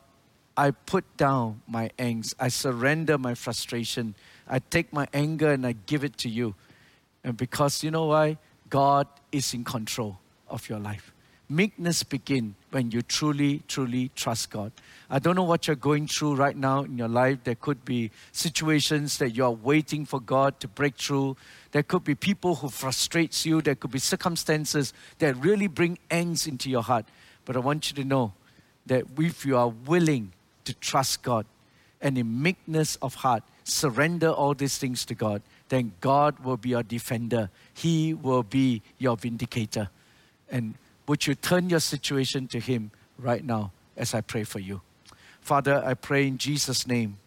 I 0.55 0.71
put 0.71 1.05
down 1.17 1.61
my 1.67 1.89
angst, 1.97 2.35
I 2.39 2.49
surrender 2.49 3.17
my 3.17 3.33
frustration, 3.33 4.15
I 4.47 4.59
take 4.59 4.93
my 4.93 5.07
anger 5.13 5.51
and 5.51 5.65
I 5.65 5.73
give 5.85 6.03
it 6.03 6.17
to 6.19 6.29
you. 6.29 6.55
And 7.23 7.35
because 7.35 7.83
you 7.83 7.91
know 7.91 8.05
why? 8.05 8.37
God 8.69 9.07
is 9.31 9.53
in 9.53 9.63
control 9.63 10.19
of 10.47 10.69
your 10.69 10.79
life. 10.79 11.12
Meekness 11.49 12.03
begin 12.03 12.55
when 12.71 12.91
you 12.91 13.01
truly, 13.01 13.61
truly 13.67 14.09
trust 14.15 14.49
God. 14.49 14.71
I 15.09 15.19
don't 15.19 15.35
know 15.35 15.43
what 15.43 15.67
you're 15.67 15.75
going 15.75 16.07
through 16.07 16.35
right 16.35 16.55
now 16.55 16.83
in 16.83 16.97
your 16.97 17.09
life. 17.09 17.39
There 17.43 17.55
could 17.55 17.83
be 17.83 18.11
situations 18.31 19.17
that 19.17 19.31
you 19.31 19.43
are 19.43 19.51
waiting 19.51 20.05
for 20.05 20.19
God 20.19 20.59
to 20.61 20.67
break 20.67 20.95
through. 20.95 21.35
There 21.71 21.83
could 21.83 22.03
be 22.03 22.15
people 22.15 22.55
who 22.55 22.69
frustrates 22.69 23.45
you. 23.45 23.61
There 23.61 23.75
could 23.75 23.91
be 23.91 23.99
circumstances 23.99 24.93
that 25.19 25.35
really 25.35 25.67
bring 25.67 25.99
angst 26.09 26.47
into 26.47 26.69
your 26.69 26.81
heart. 26.81 27.05
But 27.45 27.57
I 27.57 27.59
want 27.59 27.89
you 27.89 28.01
to 28.01 28.07
know 28.07 28.33
that 28.85 29.03
if 29.17 29.45
you 29.45 29.57
are 29.57 29.69
willing 29.69 30.31
to 30.65 30.73
trust 30.75 31.23
God 31.23 31.45
and 32.01 32.17
in 32.17 32.41
meekness 32.41 32.95
of 33.01 33.15
heart, 33.15 33.43
surrender 33.65 34.29
all 34.29 34.53
these 34.53 34.77
things 34.77 35.05
to 35.05 35.15
God, 35.15 35.41
then 35.69 35.91
God 36.01 36.39
will 36.39 36.57
be 36.57 36.69
your 36.69 36.83
defender. 36.83 37.49
He 37.73 38.13
will 38.13 38.43
be 38.43 38.81
your 38.97 39.17
vindicator. 39.17 39.89
And 40.49 40.75
would 41.07 41.27
you 41.27 41.35
turn 41.35 41.69
your 41.69 41.79
situation 41.79 42.47
to 42.47 42.59
Him 42.59 42.91
right 43.17 43.43
now 43.43 43.71
as 43.97 44.13
I 44.13 44.21
pray 44.21 44.43
for 44.43 44.59
you? 44.59 44.81
Father, 45.41 45.83
I 45.85 45.93
pray 45.93 46.27
in 46.27 46.37
Jesus' 46.37 46.87
name 46.87 47.17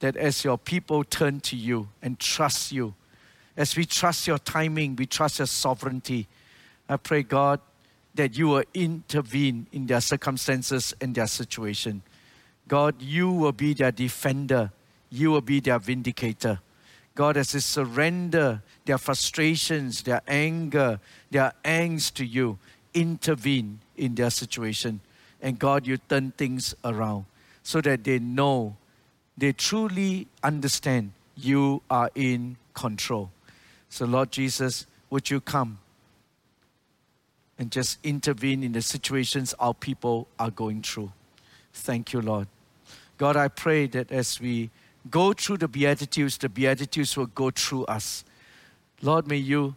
that 0.00 0.16
as 0.16 0.44
your 0.44 0.58
people 0.58 1.02
turn 1.02 1.40
to 1.40 1.56
you 1.56 1.88
and 2.02 2.18
trust 2.18 2.72
you, 2.72 2.94
as 3.56 3.76
we 3.76 3.84
trust 3.84 4.26
your 4.26 4.38
timing, 4.38 4.94
we 4.94 5.06
trust 5.06 5.38
your 5.38 5.46
sovereignty, 5.46 6.28
I 6.88 6.96
pray, 6.96 7.22
God, 7.22 7.60
that 8.14 8.36
you 8.36 8.48
will 8.48 8.64
intervene 8.72 9.66
in 9.72 9.86
their 9.86 10.00
circumstances 10.00 10.94
and 11.00 11.14
their 11.14 11.26
situation. 11.26 12.02
God, 12.66 13.00
you 13.00 13.30
will 13.30 13.52
be 13.52 13.74
their 13.74 13.92
defender, 13.92 14.70
you 15.10 15.30
will 15.30 15.40
be 15.40 15.60
their 15.60 15.78
vindicator. 15.78 16.60
God, 17.18 17.36
as 17.36 17.50
they 17.50 17.58
surrender 17.58 18.62
their 18.84 18.96
frustrations, 18.96 20.02
their 20.04 20.22
anger, 20.28 21.00
their 21.32 21.52
angst 21.64 22.14
to 22.14 22.24
you, 22.24 22.60
intervene 22.94 23.80
in 23.96 24.14
their 24.14 24.30
situation. 24.30 25.00
And 25.42 25.58
God, 25.58 25.84
you 25.84 25.96
turn 25.96 26.30
things 26.30 26.76
around 26.84 27.24
so 27.64 27.80
that 27.80 28.04
they 28.04 28.20
know, 28.20 28.76
they 29.36 29.52
truly 29.52 30.28
understand 30.44 31.10
you 31.34 31.82
are 31.90 32.08
in 32.14 32.56
control. 32.72 33.32
So, 33.88 34.04
Lord 34.04 34.30
Jesus, 34.30 34.86
would 35.10 35.28
you 35.28 35.40
come 35.40 35.80
and 37.58 37.72
just 37.72 37.98
intervene 38.04 38.62
in 38.62 38.70
the 38.70 38.82
situations 38.82 39.56
our 39.58 39.74
people 39.74 40.28
are 40.38 40.52
going 40.52 40.82
through? 40.82 41.10
Thank 41.72 42.12
you, 42.12 42.20
Lord. 42.20 42.46
God, 43.16 43.36
I 43.36 43.48
pray 43.48 43.88
that 43.88 44.12
as 44.12 44.40
we 44.40 44.70
go 45.10 45.32
through 45.32 45.58
the 45.58 45.68
Beatitudes, 45.68 46.38
the 46.38 46.48
Beatitudes 46.48 47.16
will 47.16 47.26
go 47.26 47.50
through 47.50 47.84
us. 47.86 48.24
Lord, 49.02 49.26
may 49.26 49.36
you 49.36 49.76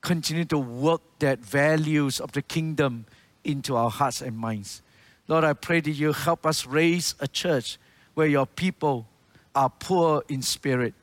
continue 0.00 0.44
to 0.46 0.58
work 0.58 1.02
that 1.18 1.40
values 1.40 2.20
of 2.20 2.32
the 2.32 2.42
kingdom 2.42 3.06
into 3.44 3.76
our 3.76 3.90
hearts 3.90 4.22
and 4.22 4.36
minds. 4.36 4.82
Lord, 5.28 5.44
I 5.44 5.52
pray 5.52 5.80
that 5.80 5.90
you 5.90 6.12
help 6.12 6.46
us 6.46 6.66
raise 6.66 7.14
a 7.20 7.28
church 7.28 7.78
where 8.14 8.26
your 8.26 8.46
people 8.46 9.06
are 9.54 9.70
poor 9.70 10.22
in 10.28 10.42
spirit, 10.42 10.94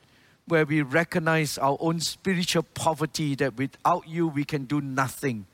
where 0.48 0.66
we 0.66 0.82
recognize 0.82 1.58
our 1.58 1.78
own 1.80 2.00
spiritual 2.00 2.64
poverty, 2.64 3.36
that 3.36 3.58
without 3.58 4.08
you 4.08 4.28
we 4.28 4.44
can 4.44 4.66
do 4.66 4.82
nothing. 4.82 5.46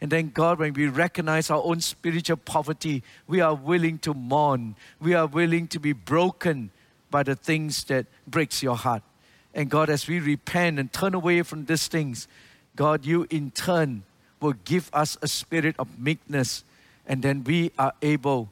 And 0.00 0.10
then, 0.10 0.30
God, 0.30 0.58
when 0.58 0.74
we 0.74 0.86
recognize 0.86 1.50
our 1.50 1.62
own 1.64 1.80
spiritual 1.80 2.36
poverty, 2.36 3.02
we 3.26 3.40
are 3.40 3.54
willing 3.54 3.98
to 4.00 4.12
mourn. 4.12 4.76
We 5.00 5.14
are 5.14 5.26
willing 5.26 5.66
to 5.68 5.80
be 5.80 5.92
broken 5.92 6.70
by 7.14 7.22
the 7.22 7.36
things 7.36 7.84
that 7.84 8.06
breaks 8.26 8.60
your 8.60 8.74
heart. 8.74 9.04
And 9.54 9.70
God, 9.70 9.88
as 9.88 10.08
we 10.08 10.18
repent 10.18 10.80
and 10.80 10.92
turn 10.92 11.14
away 11.14 11.42
from 11.42 11.64
these 11.64 11.86
things, 11.86 12.26
God, 12.74 13.06
you 13.06 13.24
in 13.30 13.52
turn 13.52 14.02
will 14.40 14.56
give 14.64 14.90
us 14.92 15.16
a 15.22 15.28
spirit 15.28 15.76
of 15.78 15.96
meekness 15.96 16.64
And 17.06 17.22
then 17.22 17.44
we 17.44 17.70
are 17.78 17.92
able 18.02 18.50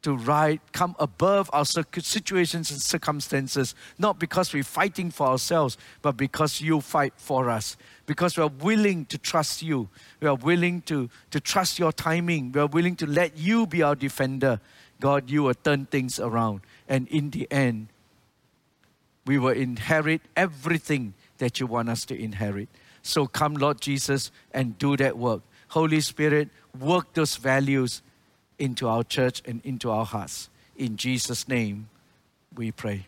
to 0.00 0.16
ride, 0.16 0.60
come 0.72 0.96
above 0.98 1.50
our 1.52 1.66
situations 1.66 2.70
and 2.70 2.80
circumstances, 2.80 3.74
not 3.98 4.18
because 4.18 4.54
we're 4.54 4.62
fighting 4.62 5.10
for 5.10 5.26
ourselves, 5.26 5.76
but 6.00 6.16
because 6.16 6.62
you 6.62 6.80
fight 6.80 7.12
for 7.16 7.50
us. 7.50 7.76
Because 8.06 8.38
we 8.38 8.42
are 8.42 8.54
willing 8.62 9.04
to 9.06 9.18
trust 9.18 9.60
you. 9.60 9.90
We 10.20 10.28
are 10.28 10.36
willing 10.36 10.80
to, 10.82 11.10
to 11.32 11.40
trust 11.40 11.78
your 11.78 11.92
timing. 11.92 12.52
We 12.52 12.60
are 12.60 12.72
willing 12.78 12.96
to 12.96 13.06
let 13.06 13.36
you 13.36 13.66
be 13.66 13.82
our 13.82 13.96
defender. 13.96 14.60
God, 14.98 15.28
you 15.28 15.42
will 15.42 15.54
turn 15.54 15.84
things 15.84 16.18
around. 16.18 16.62
And 16.88 17.06
in 17.08 17.30
the 17.30 17.46
end, 17.50 17.88
we 19.28 19.38
will 19.38 19.50
inherit 19.50 20.22
everything 20.34 21.12
that 21.36 21.60
you 21.60 21.66
want 21.66 21.90
us 21.90 22.06
to 22.06 22.18
inherit. 22.18 22.66
So 23.02 23.26
come, 23.26 23.54
Lord 23.54 23.78
Jesus, 23.78 24.32
and 24.52 24.78
do 24.78 24.96
that 24.96 25.18
work. 25.18 25.42
Holy 25.68 26.00
Spirit, 26.00 26.48
work 26.80 27.12
those 27.12 27.36
values 27.36 28.00
into 28.58 28.88
our 28.88 29.04
church 29.04 29.42
and 29.44 29.60
into 29.64 29.90
our 29.90 30.06
hearts. 30.06 30.48
In 30.78 30.96
Jesus' 30.96 31.46
name, 31.46 31.90
we 32.56 32.72
pray. 32.72 33.06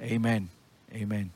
Amen. 0.00 0.48
Amen. 0.94 1.32